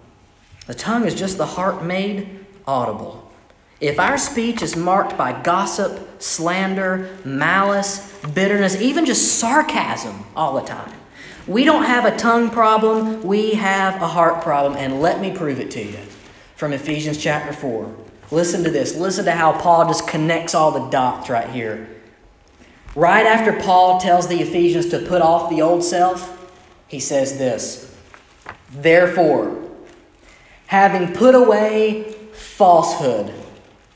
The 0.67 0.75
tongue 0.75 1.05
is 1.05 1.15
just 1.15 1.37
the 1.37 1.47
heart 1.47 1.83
made 1.83 2.40
audible. 2.71 3.29
If 3.81 3.99
our 3.99 4.17
speech 4.17 4.63
is 4.63 4.77
marked 4.77 5.17
by 5.17 5.43
gossip, 5.43 6.23
slander, 6.23 7.17
malice, 7.25 8.15
bitterness, 8.35 8.81
even 8.81 9.07
just 9.07 9.39
sarcasm 9.39 10.25
all 10.37 10.55
the 10.55 10.67
time, 10.67 10.93
we 11.47 11.65
don't 11.65 11.85
have 11.85 12.05
a 12.05 12.17
tongue 12.17 12.51
problem, 12.51 13.23
we 13.23 13.55
have 13.55 14.01
a 14.01 14.07
heart 14.07 14.43
problem, 14.43 14.77
and 14.77 15.01
let 15.01 15.21
me 15.21 15.33
prove 15.33 15.59
it 15.59 15.71
to 15.73 15.83
you. 15.83 15.99
from 16.55 16.75
Ephesians 16.75 17.17
chapter 17.17 17.55
4. 17.55 17.97
Listen 18.31 18.63
to 18.65 18.71
this. 18.71 18.95
Listen 18.95 19.25
to 19.25 19.33
how 19.33 19.59
Paul 19.59 19.87
just 19.87 20.07
connects 20.07 20.55
all 20.55 20.71
the 20.73 20.91
dots 20.91 21.31
right 21.31 21.49
here. 21.49 21.89
Right 22.95 23.25
after 23.25 23.59
Paul 23.63 23.99
tells 23.99 24.29
the 24.29 24.43
Ephesians 24.43 24.91
to 24.91 24.99
put 24.99 25.23
off 25.23 25.49
the 25.49 25.63
old 25.63 25.83
self, 25.83 26.37
he 26.87 27.01
says 27.01 27.39
this 27.39 27.97
Therefore, 28.71 29.71
having 30.67 31.15
put 31.15 31.35
away 31.35 32.10
falsehood, 32.61 33.33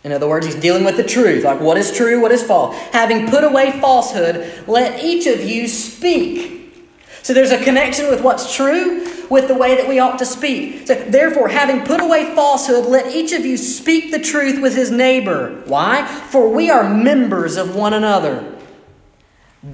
in 0.04 0.12
other 0.12 0.26
words, 0.26 0.46
he's 0.46 0.54
dealing 0.54 0.84
with 0.84 0.96
the 0.96 1.04
truth, 1.04 1.44
like 1.44 1.60
what 1.60 1.76
is 1.76 1.94
true, 1.94 2.18
what 2.18 2.32
is 2.32 2.42
false. 2.42 2.74
Having 2.92 3.28
put 3.28 3.44
away 3.44 3.78
falsehood, 3.78 4.64
let 4.66 5.04
each 5.04 5.26
of 5.26 5.44
you 5.44 5.68
speak. 5.68 6.74
So 7.22 7.34
there's 7.34 7.50
a 7.50 7.62
connection 7.62 8.08
with 8.08 8.22
what's 8.22 8.56
true 8.56 9.06
with 9.28 9.48
the 9.48 9.54
way 9.54 9.76
that 9.76 9.86
we 9.86 9.98
ought 9.98 10.18
to 10.20 10.24
speak. 10.24 10.86
So 10.86 10.94
therefore, 10.94 11.48
having 11.48 11.84
put 11.84 12.00
away 12.00 12.34
falsehood, 12.34 12.86
let 12.86 13.14
each 13.14 13.32
of 13.32 13.44
you 13.44 13.58
speak 13.58 14.12
the 14.12 14.18
truth 14.18 14.62
with 14.62 14.74
his 14.74 14.90
neighbor. 14.90 15.62
Why? 15.66 16.06
For 16.06 16.48
we 16.48 16.70
are 16.70 16.88
members 16.88 17.58
of 17.58 17.76
one 17.76 17.92
another. 17.92 18.58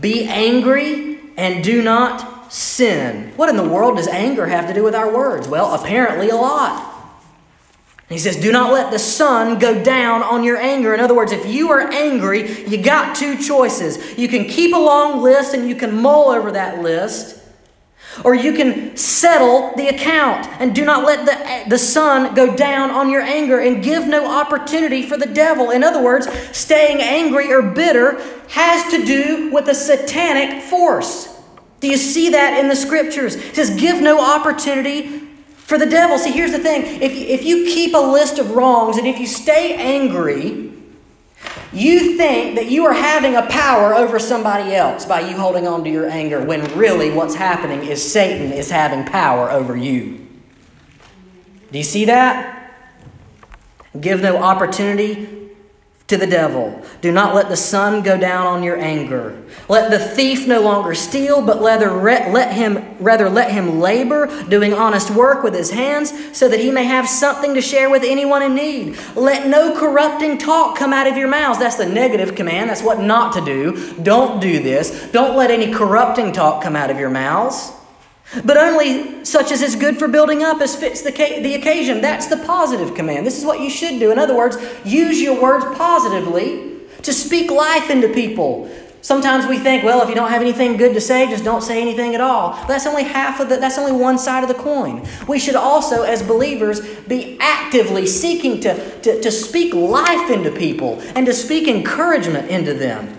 Be 0.00 0.24
angry 0.24 1.20
and 1.36 1.62
do 1.62 1.80
not 1.80 2.52
sin. 2.52 3.32
What 3.36 3.48
in 3.48 3.56
the 3.56 3.68
world 3.68 3.98
does 3.98 4.08
anger 4.08 4.46
have 4.46 4.66
to 4.66 4.74
do 4.74 4.82
with 4.82 4.96
our 4.96 5.12
words? 5.14 5.46
Well, 5.46 5.74
apparently 5.74 6.28
a 6.28 6.36
lot. 6.36 6.89
He 8.10 8.18
says, 8.18 8.36
Do 8.36 8.50
not 8.50 8.72
let 8.72 8.90
the 8.90 8.98
sun 8.98 9.60
go 9.60 9.82
down 9.82 10.24
on 10.24 10.42
your 10.42 10.56
anger. 10.56 10.92
In 10.92 11.00
other 11.00 11.14
words, 11.14 11.30
if 11.30 11.46
you 11.46 11.70
are 11.70 11.80
angry, 11.92 12.66
you 12.66 12.82
got 12.82 13.14
two 13.14 13.38
choices. 13.38 14.18
You 14.18 14.26
can 14.26 14.46
keep 14.46 14.74
a 14.74 14.78
long 14.78 15.22
list 15.22 15.54
and 15.54 15.68
you 15.68 15.76
can 15.76 16.02
mull 16.02 16.28
over 16.30 16.50
that 16.50 16.82
list, 16.82 17.40
or 18.24 18.34
you 18.34 18.52
can 18.52 18.96
settle 18.96 19.72
the 19.76 19.86
account 19.86 20.48
and 20.60 20.74
do 20.74 20.84
not 20.84 21.04
let 21.04 21.24
the, 21.24 21.70
the 21.70 21.78
sun 21.78 22.34
go 22.34 22.56
down 22.56 22.90
on 22.90 23.10
your 23.10 23.22
anger 23.22 23.60
and 23.60 23.80
give 23.80 24.08
no 24.08 24.26
opportunity 24.28 25.04
for 25.04 25.16
the 25.16 25.26
devil. 25.26 25.70
In 25.70 25.84
other 25.84 26.02
words, 26.02 26.28
staying 26.50 27.00
angry 27.00 27.52
or 27.52 27.62
bitter 27.62 28.20
has 28.48 28.90
to 28.90 29.04
do 29.06 29.52
with 29.52 29.68
a 29.68 29.74
satanic 29.74 30.64
force. 30.64 31.28
Do 31.78 31.86
you 31.86 31.96
see 31.96 32.30
that 32.30 32.58
in 32.58 32.68
the 32.68 32.74
scriptures? 32.74 33.36
It 33.36 33.54
says, 33.54 33.70
Give 33.80 34.02
no 34.02 34.20
opportunity 34.20 35.29
for 35.70 35.78
the 35.78 35.86
devil, 35.86 36.18
see, 36.18 36.32
here's 36.32 36.50
the 36.50 36.58
thing 36.58 36.82
if, 37.00 37.12
if 37.12 37.44
you 37.44 37.64
keep 37.64 37.94
a 37.94 37.98
list 37.98 38.40
of 38.40 38.50
wrongs 38.56 38.96
and 38.96 39.06
if 39.06 39.20
you 39.20 39.26
stay 39.28 39.76
angry, 39.76 40.72
you 41.72 42.16
think 42.16 42.56
that 42.56 42.68
you 42.68 42.86
are 42.86 42.92
having 42.92 43.36
a 43.36 43.46
power 43.46 43.94
over 43.94 44.18
somebody 44.18 44.74
else 44.74 45.06
by 45.06 45.20
you 45.20 45.36
holding 45.36 45.68
on 45.68 45.84
to 45.84 45.90
your 45.90 46.08
anger 46.08 46.44
when 46.44 46.64
really 46.76 47.12
what's 47.12 47.36
happening 47.36 47.84
is 47.84 48.02
Satan 48.12 48.50
is 48.50 48.68
having 48.68 49.04
power 49.04 49.48
over 49.48 49.76
you. 49.76 50.26
Do 51.70 51.78
you 51.78 51.84
see 51.84 52.06
that? 52.06 52.74
Give 54.00 54.20
no 54.20 54.38
opportunity 54.38 55.39
to 56.10 56.16
the 56.16 56.26
devil. 56.26 56.82
Do 57.00 57.12
not 57.12 57.36
let 57.36 57.48
the 57.48 57.56
sun 57.56 58.02
go 58.02 58.18
down 58.18 58.46
on 58.48 58.64
your 58.64 58.76
anger. 58.76 59.40
Let 59.68 59.92
the 59.92 59.98
thief 60.00 60.44
no 60.44 60.60
longer 60.60 60.92
steal, 60.92 61.40
but 61.40 61.62
let 61.62 62.52
him 62.52 62.96
rather 62.98 63.30
let 63.30 63.52
him 63.52 63.78
labor, 63.78 64.26
doing 64.48 64.74
honest 64.74 65.12
work 65.12 65.44
with 65.44 65.54
his 65.54 65.70
hands, 65.70 66.12
so 66.36 66.48
that 66.48 66.58
he 66.58 66.72
may 66.72 66.84
have 66.84 67.08
something 67.08 67.54
to 67.54 67.60
share 67.60 67.88
with 67.88 68.02
anyone 68.02 68.42
in 68.42 68.56
need. 68.56 68.98
Let 69.14 69.46
no 69.46 69.78
corrupting 69.78 70.38
talk 70.38 70.76
come 70.76 70.92
out 70.92 71.06
of 71.06 71.16
your 71.16 71.28
mouths. 71.28 71.60
That's 71.60 71.76
the 71.76 71.86
negative 71.86 72.34
command. 72.34 72.70
That's 72.70 72.82
what 72.82 73.00
not 73.00 73.32
to 73.34 73.44
do. 73.44 73.94
Don't 74.02 74.40
do 74.40 74.60
this. 74.60 75.10
Don't 75.12 75.36
let 75.36 75.52
any 75.52 75.72
corrupting 75.72 76.32
talk 76.32 76.60
come 76.60 76.74
out 76.74 76.90
of 76.90 76.98
your 76.98 77.10
mouths 77.10 77.72
but 78.44 78.56
only 78.56 79.24
such 79.24 79.50
as 79.50 79.60
is 79.60 79.74
good 79.74 79.98
for 79.98 80.06
building 80.06 80.42
up 80.42 80.60
as 80.60 80.76
fits 80.76 81.02
the, 81.02 81.10
the 81.10 81.54
occasion. 81.54 82.00
That's 82.00 82.26
the 82.26 82.36
positive 82.38 82.94
command. 82.94 83.26
This 83.26 83.38
is 83.38 83.44
what 83.44 83.60
you 83.60 83.70
should 83.70 83.98
do. 83.98 84.12
In 84.12 84.18
other 84.18 84.36
words, 84.36 84.56
use 84.84 85.20
your 85.20 85.40
words 85.40 85.64
positively 85.76 86.78
to 87.02 87.12
speak 87.12 87.50
life 87.50 87.90
into 87.90 88.08
people. 88.08 88.70
Sometimes 89.02 89.46
we 89.46 89.58
think, 89.58 89.82
well, 89.82 90.02
if 90.02 90.10
you 90.10 90.14
don't 90.14 90.30
have 90.30 90.42
anything 90.42 90.76
good 90.76 90.92
to 90.92 91.00
say, 91.00 91.26
just 91.28 91.42
don't 91.42 91.62
say 91.62 91.80
anything 91.80 92.14
at 92.14 92.20
all. 92.20 92.52
That's 92.66 92.86
only 92.86 93.02
half 93.02 93.40
of 93.40 93.48
the, 93.48 93.56
that's 93.56 93.78
only 93.78 93.92
one 93.92 94.18
side 94.18 94.42
of 94.42 94.48
the 94.48 94.62
coin. 94.62 95.06
We 95.26 95.38
should 95.38 95.56
also, 95.56 96.02
as 96.02 96.22
believers, 96.22 96.80
be 97.08 97.38
actively 97.40 98.06
seeking 98.06 98.60
to, 98.60 99.00
to, 99.00 99.20
to 99.22 99.30
speak 99.30 99.72
life 99.74 100.30
into 100.30 100.50
people 100.50 101.00
and 101.16 101.24
to 101.26 101.32
speak 101.32 101.66
encouragement 101.66 102.50
into 102.50 102.74
them. 102.74 103.16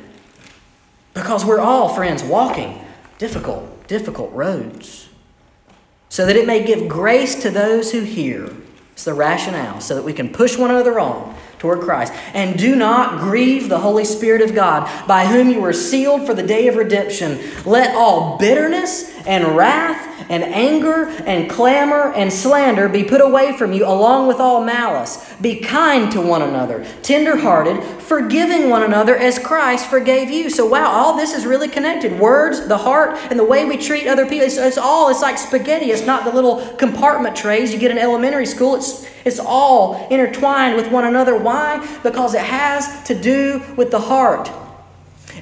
Because 1.15 1.43
we're 1.43 1.59
all, 1.59 1.89
friends, 1.89 2.23
walking 2.23 2.79
difficult 3.17 3.80
difficult 3.91 4.31
roads, 4.31 5.09
so 6.07 6.25
that 6.25 6.37
it 6.37 6.47
may 6.47 6.63
give 6.65 6.87
grace 6.87 7.35
to 7.41 7.49
those 7.49 7.91
who 7.91 7.99
hear. 7.99 8.49
It's 8.93 9.03
the 9.03 9.13
rationale, 9.13 9.81
so 9.81 9.95
that 9.95 10.03
we 10.03 10.13
can 10.13 10.29
push 10.29 10.57
one 10.57 10.71
another 10.71 10.97
on 10.97 11.35
toward 11.61 11.79
Christ. 11.79 12.11
And 12.33 12.57
do 12.57 12.75
not 12.75 13.19
grieve 13.19 13.69
the 13.69 13.77
Holy 13.77 14.03
Spirit 14.03 14.41
of 14.41 14.55
God, 14.55 14.89
by 15.07 15.27
whom 15.27 15.51
you 15.51 15.61
were 15.61 15.73
sealed 15.73 16.25
for 16.25 16.33
the 16.33 16.41
day 16.41 16.67
of 16.67 16.75
redemption. 16.75 17.39
Let 17.65 17.95
all 17.95 18.39
bitterness 18.39 19.15
and 19.27 19.55
wrath 19.55 20.07
and 20.27 20.43
anger 20.43 21.05
and 21.27 21.47
clamor 21.47 22.13
and 22.13 22.33
slander 22.33 22.89
be 22.89 23.03
put 23.03 23.21
away 23.21 23.55
from 23.57 23.73
you, 23.73 23.85
along 23.85 24.27
with 24.27 24.39
all 24.39 24.63
malice. 24.63 25.23
Be 25.39 25.59
kind 25.59 26.11
to 26.13 26.21
one 26.21 26.41
another, 26.41 26.83
tenderhearted, 27.03 27.83
forgiving 28.01 28.71
one 28.71 28.81
another 28.81 29.15
as 29.15 29.37
Christ 29.37 29.87
forgave 29.87 30.31
you. 30.31 30.49
So, 30.49 30.65
wow, 30.65 30.87
all 30.87 31.15
this 31.15 31.31
is 31.31 31.45
really 31.45 31.67
connected. 31.67 32.19
Words, 32.19 32.67
the 32.67 32.77
heart, 32.77 33.19
and 33.29 33.37
the 33.37 33.43
way 33.43 33.65
we 33.65 33.77
treat 33.77 34.07
other 34.07 34.25
people. 34.25 34.47
It's, 34.47 34.57
it's 34.57 34.79
all, 34.79 35.09
it's 35.09 35.21
like 35.21 35.37
spaghetti. 35.37 35.91
It's 35.91 36.07
not 36.07 36.25
the 36.25 36.31
little 36.31 36.65
compartment 36.77 37.35
trays 37.35 37.71
you 37.71 37.77
get 37.77 37.91
in 37.91 37.99
elementary 37.99 38.47
school. 38.47 38.75
It's, 38.77 39.05
it's 39.25 39.39
all 39.39 40.07
intertwined 40.09 40.75
with 40.75 40.91
one 40.91 41.05
another. 41.05 41.37
Why? 41.37 41.79
Because 42.03 42.33
it 42.33 42.41
has 42.41 43.03
to 43.03 43.19
do 43.19 43.63
with 43.77 43.91
the 43.91 43.99
heart. 43.99 44.49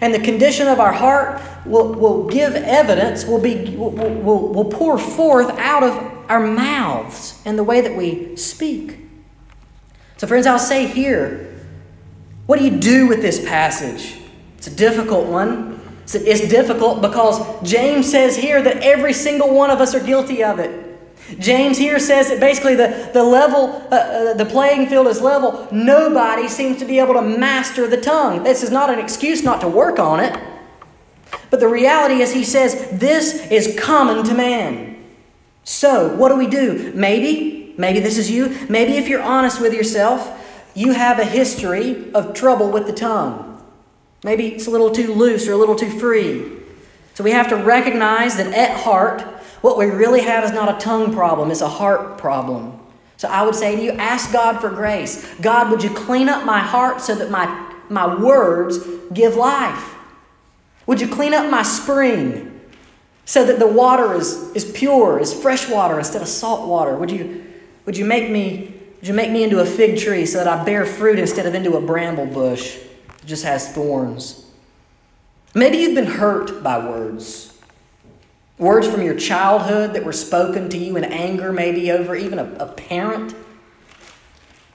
And 0.02 0.14
the 0.14 0.20
condition 0.20 0.68
of 0.68 0.80
our 0.80 0.94
heart 0.94 1.42
will, 1.66 1.94
will 1.94 2.28
give 2.28 2.56
evidence, 2.56 3.26
will, 3.26 3.42
be, 3.42 3.76
will, 3.76 3.92
will, 3.92 4.54
will 4.54 4.66
pour 4.66 4.98
forth 4.98 5.50
out 5.58 5.84
of 5.84 5.92
our 6.30 6.46
mouths 6.46 7.42
and 7.46 7.58
the 7.58 7.64
way 7.64 7.82
that 7.82 7.96
we 7.96 8.36
speak. 8.36 8.98
So, 10.18 10.28
friends, 10.28 10.46
I'll 10.46 10.60
say 10.60 10.86
here 10.86 11.50
what 12.50 12.58
do 12.58 12.66
you 12.66 12.80
do 12.80 13.08
with 13.08 13.22
this 13.22 13.48
passage? 13.48 14.18
It's 14.58 14.66
a 14.66 14.76
difficult 14.76 15.28
one. 15.28 15.80
It's 16.06 16.50
difficult 16.50 17.00
because 17.00 17.40
James 17.62 18.10
says 18.10 18.36
here 18.36 18.60
that 18.60 18.78
every 18.78 19.14
single 19.14 19.54
one 19.54 19.70
of 19.70 19.80
us 19.80 19.94
are 19.94 20.04
guilty 20.04 20.44
of 20.44 20.58
it. 20.58 20.89
James 21.38 21.78
here 21.78 22.00
says 22.00 22.30
that 22.30 22.40
basically 22.40 22.76
the, 22.76 23.10
the 23.14 23.24
level, 23.24 23.88
uh, 23.92 23.96
uh, 23.96 24.34
the 24.34 24.46
playing 24.46 24.88
field 24.88 25.08
is 25.08 25.22
level. 25.22 25.68
Nobody 25.72 26.48
seems 26.48 26.80
to 26.80 26.86
be 26.86 27.00
able 27.00 27.14
to 27.14 27.22
master 27.22 27.88
the 27.88 27.98
tongue. 27.98 28.44
This 28.44 28.64
is 28.64 28.72
not 28.72 28.90
an 28.90 29.00
excuse 29.00 29.44
not 29.44 29.62
to 29.62 29.68
work 29.68 30.00
on 30.00 30.20
it. 30.20 30.38
But 31.50 31.60
the 31.60 31.68
reality 31.68 32.22
is, 32.22 32.34
he 32.34 32.44
says, 32.44 32.90
this 32.92 33.50
is 33.52 33.78
common 33.80 34.24
to 34.26 34.34
man. 34.34 35.04
So, 35.64 36.16
what 36.16 36.30
do 36.30 36.36
we 36.36 36.48
do? 36.48 36.92
Maybe, 36.96 37.74
maybe 37.78 38.00
this 38.00 38.18
is 38.18 38.30
you. 38.30 38.58
Maybe 38.70 38.98
if 38.98 39.08
you're 39.08 39.22
honest 39.22 39.62
with 39.62 39.74
yourself, 39.74 40.36
you 40.76 40.94
have 40.94 41.20
a 41.20 41.26
history 41.26 42.12
of 42.14 42.34
trouble 42.34 42.72
with 42.72 42.88
the 42.88 42.94
tongue. 42.94 43.64
Maybe 44.24 44.48
it's 44.48 44.68
a 44.68 44.72
little 44.72 44.92
too 44.92 45.14
loose 45.14 45.48
or 45.48 45.54
a 45.54 45.58
little 45.58 45.76
too 45.76 45.92
free. 46.00 46.58
So, 47.14 47.24
we 47.24 47.32
have 47.32 47.50
to 47.50 47.56
recognize 47.56 48.38
that 48.38 48.54
at 48.54 48.82
heart, 48.82 49.24
what 49.62 49.78
we 49.78 49.86
really 49.86 50.22
have 50.22 50.44
is 50.44 50.52
not 50.52 50.76
a 50.76 50.80
tongue 50.80 51.14
problem, 51.14 51.52
it's 51.52 51.62
a 51.62 51.70
heart 51.70 52.18
problem. 52.18 52.80
So 53.18 53.28
I 53.28 53.44
would 53.44 53.56
say 53.56 53.76
to 53.76 53.82
you, 53.82 53.92
ask 53.92 54.32
God 54.32 54.62
for 54.62 54.70
grace. 54.70 55.28
God, 55.42 55.70
would 55.72 55.84
you 55.84 55.90
clean 55.90 56.30
up 56.30 56.46
my 56.46 56.60
heart 56.60 57.02
so 57.02 57.16
that 57.16 57.30
my, 57.30 57.74
my 57.90 58.16
words 58.16 58.80
give 59.14 59.36
life? 59.36 59.96
Would 60.88 61.02
you 61.02 61.08
clean 61.08 61.34
up 61.34 61.52
my 61.52 61.64
spring 61.64 62.62
so 63.26 63.46
that 63.46 63.60
the 63.60 63.68
water 63.68 64.14
is, 64.14 64.52
is 64.56 64.72
pure, 64.72 65.20
is 65.20 65.34
fresh 65.34 65.70
water 65.70 66.00
instead 66.00 66.22
of 66.22 66.30
salt 66.30 66.68
water? 66.68 66.96
Would 66.96 67.12
you, 67.12 67.46
would 67.86 67.98
you 67.98 68.06
make 68.06 68.30
me 68.30 68.76
would 69.00 69.08
you 69.08 69.14
make 69.14 69.32
me 69.32 69.44
into 69.44 69.60
a 69.60 69.66
fig 69.66 69.98
tree 69.98 70.26
so 70.26 70.44
that 70.44 70.48
I 70.48 70.62
bear 70.66 70.86
fruit 70.86 71.20
instead 71.20 71.46
of 71.46 71.56
into 71.56 71.78
a 71.78 71.82
bramble 71.82 72.26
bush 72.26 72.78
that 73.08 73.26
just 73.26 73.46
has 73.46 73.72
thorns? 73.72 74.46
Maybe 75.56 75.78
you've 75.78 75.96
been 75.96 76.06
hurt 76.06 76.62
by 76.62 76.80
words. 76.80 77.49
Words 78.60 78.90
from 78.90 79.02
your 79.02 79.16
childhood 79.16 79.94
that 79.94 80.04
were 80.04 80.12
spoken 80.12 80.68
to 80.70 80.78
you 80.78 80.98
in 80.98 81.06
anger, 81.06 81.54
maybe 81.54 81.92
over 81.92 82.14
even 82.14 82.40
a, 82.40 82.44
a 82.60 82.68
parent, 82.68 83.34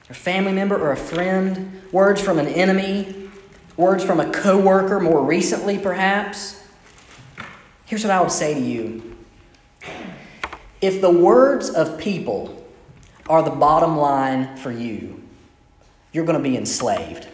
a 0.09 0.13
family 0.13 0.53
member, 0.53 0.75
or 0.75 0.91
a 0.91 0.97
friend. 0.97 1.83
Words 1.91 2.19
from 2.19 2.39
an 2.39 2.47
enemy. 2.47 3.29
Words 3.77 4.03
from 4.03 4.19
a 4.19 4.31
coworker, 4.31 4.99
more 4.99 5.23
recently, 5.23 5.77
perhaps. 5.77 6.63
Here's 7.85 8.03
what 8.03 8.11
I 8.11 8.19
would 8.21 8.31
say 8.31 8.55
to 8.55 8.59
you 8.59 9.15
if 10.81 11.01
the 11.01 11.11
words 11.11 11.69
of 11.69 11.99
people 11.99 12.65
are 13.29 13.43
the 13.43 13.51
bottom 13.51 13.97
line 13.97 14.57
for 14.57 14.71
you, 14.71 15.21
you're 16.11 16.25
going 16.25 16.37
to 16.37 16.43
be 16.43 16.57
enslaved. 16.57 17.27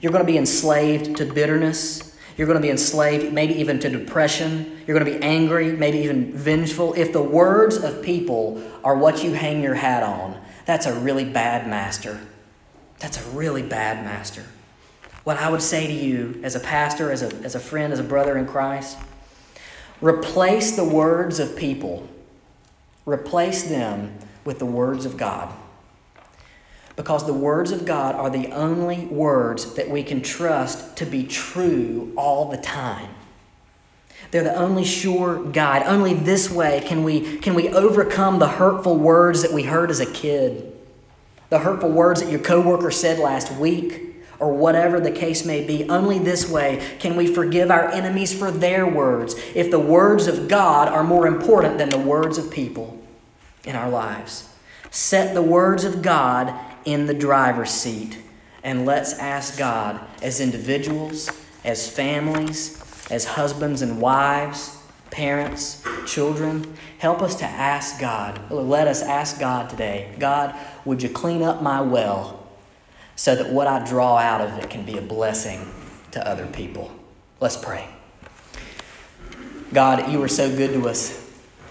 You're 0.00 0.12
going 0.12 0.24
to 0.24 0.30
be 0.30 0.38
enslaved 0.38 1.16
to 1.16 1.26
bitterness 1.26 2.13
you're 2.36 2.46
going 2.46 2.58
to 2.58 2.62
be 2.62 2.70
enslaved, 2.70 3.32
maybe 3.32 3.54
even 3.54 3.78
to 3.80 3.88
depression. 3.88 4.82
You're 4.86 4.98
going 4.98 5.12
to 5.12 5.18
be 5.18 5.24
angry, 5.24 5.72
maybe 5.72 5.98
even 5.98 6.32
vengeful. 6.32 6.92
If 6.94 7.12
the 7.12 7.22
words 7.22 7.76
of 7.76 8.02
people 8.02 8.62
are 8.82 8.96
what 8.96 9.22
you 9.22 9.32
hang 9.32 9.62
your 9.62 9.74
hat 9.74 10.02
on, 10.02 10.40
that's 10.66 10.86
a 10.86 10.94
really 10.98 11.24
bad 11.24 11.68
master. 11.68 12.20
That's 12.98 13.24
a 13.24 13.30
really 13.30 13.62
bad 13.62 14.04
master. 14.04 14.44
What 15.22 15.38
I 15.38 15.48
would 15.48 15.62
say 15.62 15.86
to 15.86 15.92
you 15.92 16.40
as 16.42 16.54
a 16.54 16.60
pastor, 16.60 17.10
as 17.12 17.22
a, 17.22 17.34
as 17.44 17.54
a 17.54 17.60
friend, 17.60 17.92
as 17.92 17.98
a 17.98 18.04
brother 18.04 18.36
in 18.36 18.46
Christ, 18.46 18.98
replace 20.00 20.76
the 20.76 20.84
words 20.84 21.38
of 21.38 21.56
people, 21.56 22.08
replace 23.06 23.62
them 23.62 24.18
with 24.44 24.58
the 24.58 24.66
words 24.66 25.06
of 25.06 25.16
God. 25.16 25.54
Because 26.96 27.26
the 27.26 27.34
words 27.34 27.72
of 27.72 27.84
God 27.84 28.14
are 28.14 28.30
the 28.30 28.52
only 28.52 29.06
words 29.06 29.74
that 29.74 29.90
we 29.90 30.02
can 30.02 30.22
trust 30.22 30.96
to 30.98 31.06
be 31.06 31.24
true 31.26 32.12
all 32.16 32.50
the 32.50 32.56
time. 32.56 33.10
They're 34.30 34.44
the 34.44 34.56
only 34.56 34.84
sure 34.84 35.44
guide. 35.44 35.82
Only 35.86 36.14
this 36.14 36.50
way 36.50 36.82
can 36.86 37.04
we, 37.04 37.38
can 37.38 37.54
we 37.54 37.68
overcome 37.68 38.38
the 38.38 38.48
hurtful 38.48 38.96
words 38.96 39.42
that 39.42 39.52
we 39.52 39.64
heard 39.64 39.90
as 39.90 40.00
a 40.00 40.12
kid, 40.12 40.72
the 41.50 41.60
hurtful 41.60 41.90
words 41.90 42.20
that 42.20 42.30
your 42.30 42.40
coworker 42.40 42.90
said 42.90 43.18
last 43.18 43.52
week, 43.52 44.14
or 44.40 44.52
whatever 44.52 45.00
the 45.00 45.10
case 45.10 45.44
may 45.44 45.64
be. 45.64 45.88
Only 45.88 46.18
this 46.18 46.50
way 46.50 46.96
can 46.98 47.16
we 47.16 47.26
forgive 47.26 47.70
our 47.70 47.88
enemies 47.90 48.36
for 48.36 48.50
their 48.50 48.86
words 48.86 49.34
if 49.54 49.70
the 49.70 49.78
words 49.78 50.26
of 50.26 50.48
God 50.48 50.88
are 50.88 51.04
more 51.04 51.26
important 51.26 51.78
than 51.78 51.88
the 51.88 51.98
words 51.98 52.38
of 52.38 52.50
people 52.50 53.00
in 53.64 53.76
our 53.76 53.88
lives. 53.88 54.48
Set 54.90 55.34
the 55.34 55.42
words 55.42 55.84
of 55.84 56.02
God 56.02 56.52
in 56.84 57.06
the 57.06 57.14
driver's 57.14 57.70
seat 57.70 58.18
and 58.64 58.86
let's 58.86 59.12
ask 59.18 59.58
God 59.58 60.00
as 60.22 60.40
individuals, 60.40 61.30
as 61.64 61.88
families, 61.88 62.82
as 63.10 63.26
husbands 63.26 63.82
and 63.82 64.00
wives, 64.00 64.78
parents, 65.10 65.84
children, 66.06 66.74
help 66.98 67.20
us 67.20 67.36
to 67.36 67.44
ask 67.44 68.00
God. 68.00 68.50
Let 68.50 68.88
us 68.88 69.02
ask 69.02 69.38
God 69.38 69.68
today 69.68 70.14
God, 70.18 70.54
would 70.86 71.02
you 71.02 71.10
clean 71.10 71.42
up 71.42 71.62
my 71.62 71.82
well 71.82 72.48
so 73.16 73.36
that 73.36 73.50
what 73.50 73.66
I 73.66 73.84
draw 73.86 74.16
out 74.16 74.40
of 74.40 74.58
it 74.58 74.70
can 74.70 74.84
be 74.84 74.96
a 74.96 75.02
blessing 75.02 75.70
to 76.12 76.26
other 76.26 76.46
people? 76.46 76.90
Let's 77.40 77.56
pray. 77.56 77.86
God, 79.74 80.10
you 80.10 80.22
are 80.22 80.28
so 80.28 80.54
good 80.54 80.72
to 80.72 80.88
us. 80.88 81.23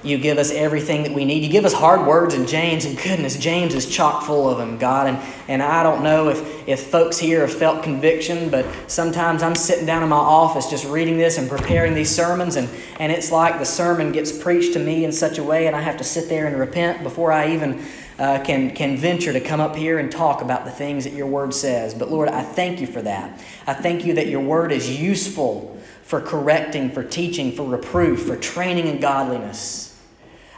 You 0.04 0.18
give 0.18 0.38
us 0.38 0.52
everything 0.52 1.04
that 1.04 1.14
we 1.14 1.24
need. 1.24 1.44
You 1.44 1.50
give 1.50 1.64
us 1.64 1.72
hard 1.72 2.06
words 2.06 2.34
in 2.34 2.46
James, 2.46 2.84
and 2.84 2.98
goodness, 2.98 3.38
James 3.38 3.74
is 3.74 3.90
chock 3.90 4.24
full 4.24 4.50
of 4.50 4.58
them, 4.58 4.78
God. 4.78 5.08
And, 5.08 5.18
and 5.48 5.64
I 5.64 5.82
don't 5.82 6.04
know 6.04 6.28
if, 6.28 6.68
if 6.68 6.88
folks 6.88 7.18
here 7.18 7.40
have 7.42 7.54
felt 7.54 7.84
conviction, 7.84 8.50
but 8.50 8.66
sometimes 8.88 9.42
I'm 9.42 9.56
sitting 9.56 9.86
down 9.86 10.04
in 10.04 10.10
my 10.10 10.18
office 10.18 10.70
just 10.70 10.86
reading 10.86 11.18
this 11.18 11.38
and 11.38 11.50
preparing 11.50 11.94
these 11.94 12.14
sermons, 12.14 12.58
and, 12.58 12.70
and 13.00 13.14
it's 13.14 13.32
like 13.32 13.60
the 13.60 13.66
sermon 13.66 14.12
gets 14.12 14.38
preached 14.38 14.74
to 14.74 14.80
me 14.80 15.06
in 15.06 15.14
such 15.14 15.38
a 15.38 15.44
way, 15.44 15.68
and 15.68 15.76
I 15.76 15.80
have 15.80 15.98
to 15.98 16.04
sit 16.04 16.28
there 16.28 16.48
and 16.48 16.60
repent 16.60 17.02
before 17.02 17.32
I 17.32 17.54
even 17.54 17.82
uh, 18.20 18.44
can, 18.44 18.76
can 18.76 18.98
venture 18.98 19.32
to 19.32 19.40
come 19.40 19.62
up 19.62 19.74
here 19.74 20.00
and 20.00 20.12
talk 20.12 20.42
about 20.42 20.66
the 20.66 20.72
things 20.72 21.06
that 21.06 21.14
your 21.14 21.28
word 21.28 21.54
says. 21.54 21.94
But 21.94 22.12
Lord, 22.12 22.28
I 22.28 22.44
thank 22.44 22.82
you 22.82 22.88
for 22.88 23.02
that. 23.04 23.42
I 23.66 23.74
thank 23.74 24.06
you 24.06 24.16
that 24.16 24.28
your 24.28 24.42
word 24.42 24.74
is 24.74 25.00
useful 25.00 25.80
for 26.04 26.20
correcting, 26.20 26.92
for 26.92 27.04
teaching, 27.04 27.54
for 27.54 27.64
reproof, 27.64 28.28
for 28.28 28.36
training 28.36 28.88
in 28.88 29.00
godliness. 29.00 29.93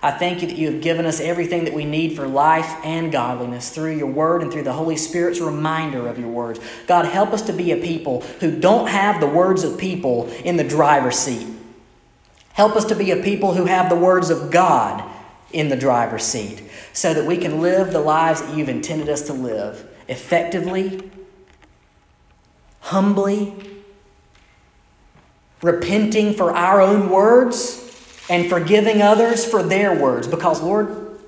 I 0.06 0.12
thank 0.12 0.43
you 0.43 0.47
that 0.49 0.56
you 0.56 0.72
have 0.72 0.82
given 0.82 1.08
us 1.08 1.20
everything 1.20 1.66
that 1.66 1.74
we 1.74 1.84
need 1.84 2.16
for 2.16 2.28
life 2.28 2.72
and 2.84 3.12
godliness 3.12 3.72
through 3.72 3.97
your 3.97 4.06
word 4.06 4.43
and 4.43 4.53
through 4.53 4.62
the 4.62 4.72
Holy 4.72 4.97
Spirit's 4.97 5.39
reminder 5.39 6.08
of 6.08 6.20
your 6.20 6.28
words. 6.28 6.60
God, 6.86 7.06
help 7.06 7.34
us 7.34 7.41
to 7.47 7.53
be 7.53 7.72
a 7.72 7.78
people 7.78 8.22
who 8.39 8.60
don't 8.60 8.86
have 8.86 9.20
the 9.20 9.26
words 9.26 9.64
of 9.64 9.80
people 9.80 10.28
in 10.43 10.58
the 10.58 10.64
driver's 10.64 11.18
seat. 11.18 11.47
Help 12.53 12.76
us 12.76 12.86
to 12.86 12.95
be 12.95 13.10
a 13.10 13.24
people 13.24 13.56
who 13.56 13.66
have 13.66 13.89
the 13.89 13.95
words 13.95 14.30
of 14.30 14.51
God 14.51 15.03
in 15.51 15.70
the 15.70 15.76
driver's 15.76 16.24
seat 16.24 16.62
so 16.93 17.12
that 17.12 17.26
we 17.26 17.38
can 17.38 17.60
live 17.60 17.91
the 17.91 17.99
lives 17.99 18.43
that 18.43 18.56
you've 18.56 18.70
intended 18.70 19.10
us 19.10 19.24
to 19.24 19.34
live 19.34 19.89
effectively, 20.08 21.10
humbly, 22.82 23.56
repenting 25.64 26.36
for 26.36 26.51
our 26.51 26.80
own 26.80 27.10
words 27.10 27.84
and 28.30 28.49
forgiving 28.49 29.01
others 29.01 29.45
for 29.45 29.61
their 29.61 29.93
words. 29.93 30.28
Because, 30.28 30.61
Lord, 30.61 31.19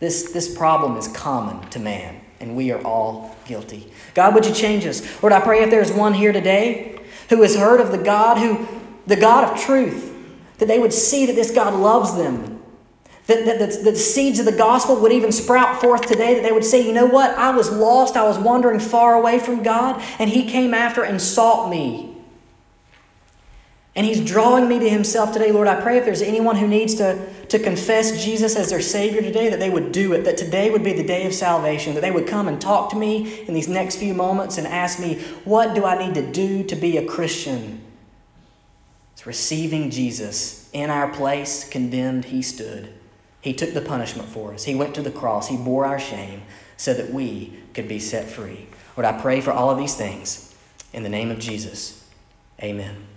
this, 0.00 0.32
this 0.32 0.54
problem 0.54 0.96
is 0.96 1.08
common 1.08 1.68
to 1.70 1.78
man, 1.78 2.20
and 2.40 2.56
we 2.56 2.70
are 2.72 2.80
all 2.82 3.36
guilty. 3.46 3.92
God, 4.14 4.34
would 4.34 4.46
you 4.46 4.54
change 4.54 4.86
us? 4.86 5.22
Lord, 5.22 5.32
I 5.32 5.40
pray 5.40 5.62
if 5.62 5.70
there's 5.70 5.92
one 5.92 6.14
here 6.14 6.32
today 6.32 7.00
who 7.28 7.42
has 7.42 7.56
heard 7.56 7.80
of 7.80 7.92
the 7.92 7.98
God 7.98 8.38
who, 8.38 8.66
the 9.06 9.16
God 9.16 9.44
of 9.44 9.60
truth, 9.60 10.08
that 10.58 10.66
they 10.66 10.78
would 10.78 10.92
see 10.92 11.26
that 11.26 11.34
this 11.34 11.50
God 11.50 11.74
loves 11.74 12.16
them. 12.16 12.62
That, 13.26 13.44
that, 13.44 13.58
that, 13.60 13.84
that 13.84 13.90
the 13.92 13.96
seeds 13.96 14.40
of 14.40 14.44
the 14.44 14.52
gospel 14.52 14.96
would 15.00 15.12
even 15.12 15.30
sprout 15.30 15.80
forth 15.80 16.06
today, 16.06 16.34
that 16.34 16.42
they 16.42 16.50
would 16.50 16.64
say, 16.64 16.84
you 16.84 16.92
know 16.92 17.06
what? 17.06 17.30
I 17.38 17.54
was 17.54 17.70
lost, 17.70 18.16
I 18.16 18.24
was 18.24 18.38
wandering 18.38 18.80
far 18.80 19.14
away 19.14 19.38
from 19.38 19.62
God, 19.62 20.02
and 20.18 20.28
He 20.28 20.50
came 20.50 20.74
after 20.74 21.04
and 21.04 21.22
sought 21.22 21.70
me 21.70 22.09
and 24.00 24.06
He's 24.06 24.24
drawing 24.24 24.66
me 24.66 24.78
to 24.78 24.88
Himself 24.88 25.30
today, 25.30 25.52
Lord. 25.52 25.68
I 25.68 25.78
pray 25.78 25.98
if 25.98 26.06
there's 26.06 26.22
anyone 26.22 26.56
who 26.56 26.66
needs 26.66 26.94
to, 26.94 27.22
to 27.48 27.58
confess 27.58 28.24
Jesus 28.24 28.56
as 28.56 28.70
their 28.70 28.80
Savior 28.80 29.20
today, 29.20 29.50
that 29.50 29.58
they 29.58 29.68
would 29.68 29.92
do 29.92 30.14
it, 30.14 30.22
that 30.24 30.38
today 30.38 30.70
would 30.70 30.82
be 30.82 30.94
the 30.94 31.04
day 31.04 31.26
of 31.26 31.34
salvation, 31.34 31.92
that 31.92 32.00
they 32.00 32.10
would 32.10 32.26
come 32.26 32.48
and 32.48 32.58
talk 32.58 32.88
to 32.92 32.96
me 32.96 33.42
in 33.42 33.52
these 33.52 33.68
next 33.68 33.96
few 33.96 34.14
moments 34.14 34.56
and 34.56 34.66
ask 34.66 35.00
me, 35.00 35.16
What 35.44 35.74
do 35.74 35.84
I 35.84 35.98
need 35.98 36.14
to 36.14 36.32
do 36.32 36.64
to 36.64 36.76
be 36.76 36.96
a 36.96 37.04
Christian? 37.04 37.82
It's 39.12 39.26
receiving 39.26 39.90
Jesus 39.90 40.70
in 40.72 40.88
our 40.88 41.12
place, 41.12 41.68
condemned, 41.68 42.24
He 42.24 42.40
stood. 42.40 42.94
He 43.42 43.52
took 43.52 43.74
the 43.74 43.82
punishment 43.82 44.30
for 44.30 44.54
us. 44.54 44.64
He 44.64 44.74
went 44.74 44.94
to 44.94 45.02
the 45.02 45.10
cross. 45.10 45.48
He 45.48 45.58
bore 45.58 45.84
our 45.84 45.98
shame 45.98 46.40
so 46.78 46.94
that 46.94 47.12
we 47.12 47.52
could 47.74 47.86
be 47.86 47.98
set 47.98 48.30
free. 48.30 48.66
Lord, 48.96 49.04
I 49.04 49.20
pray 49.20 49.42
for 49.42 49.50
all 49.50 49.68
of 49.68 49.76
these 49.76 49.94
things 49.94 50.56
in 50.90 51.02
the 51.02 51.10
name 51.10 51.30
of 51.30 51.38
Jesus. 51.38 52.02
Amen. 52.62 53.09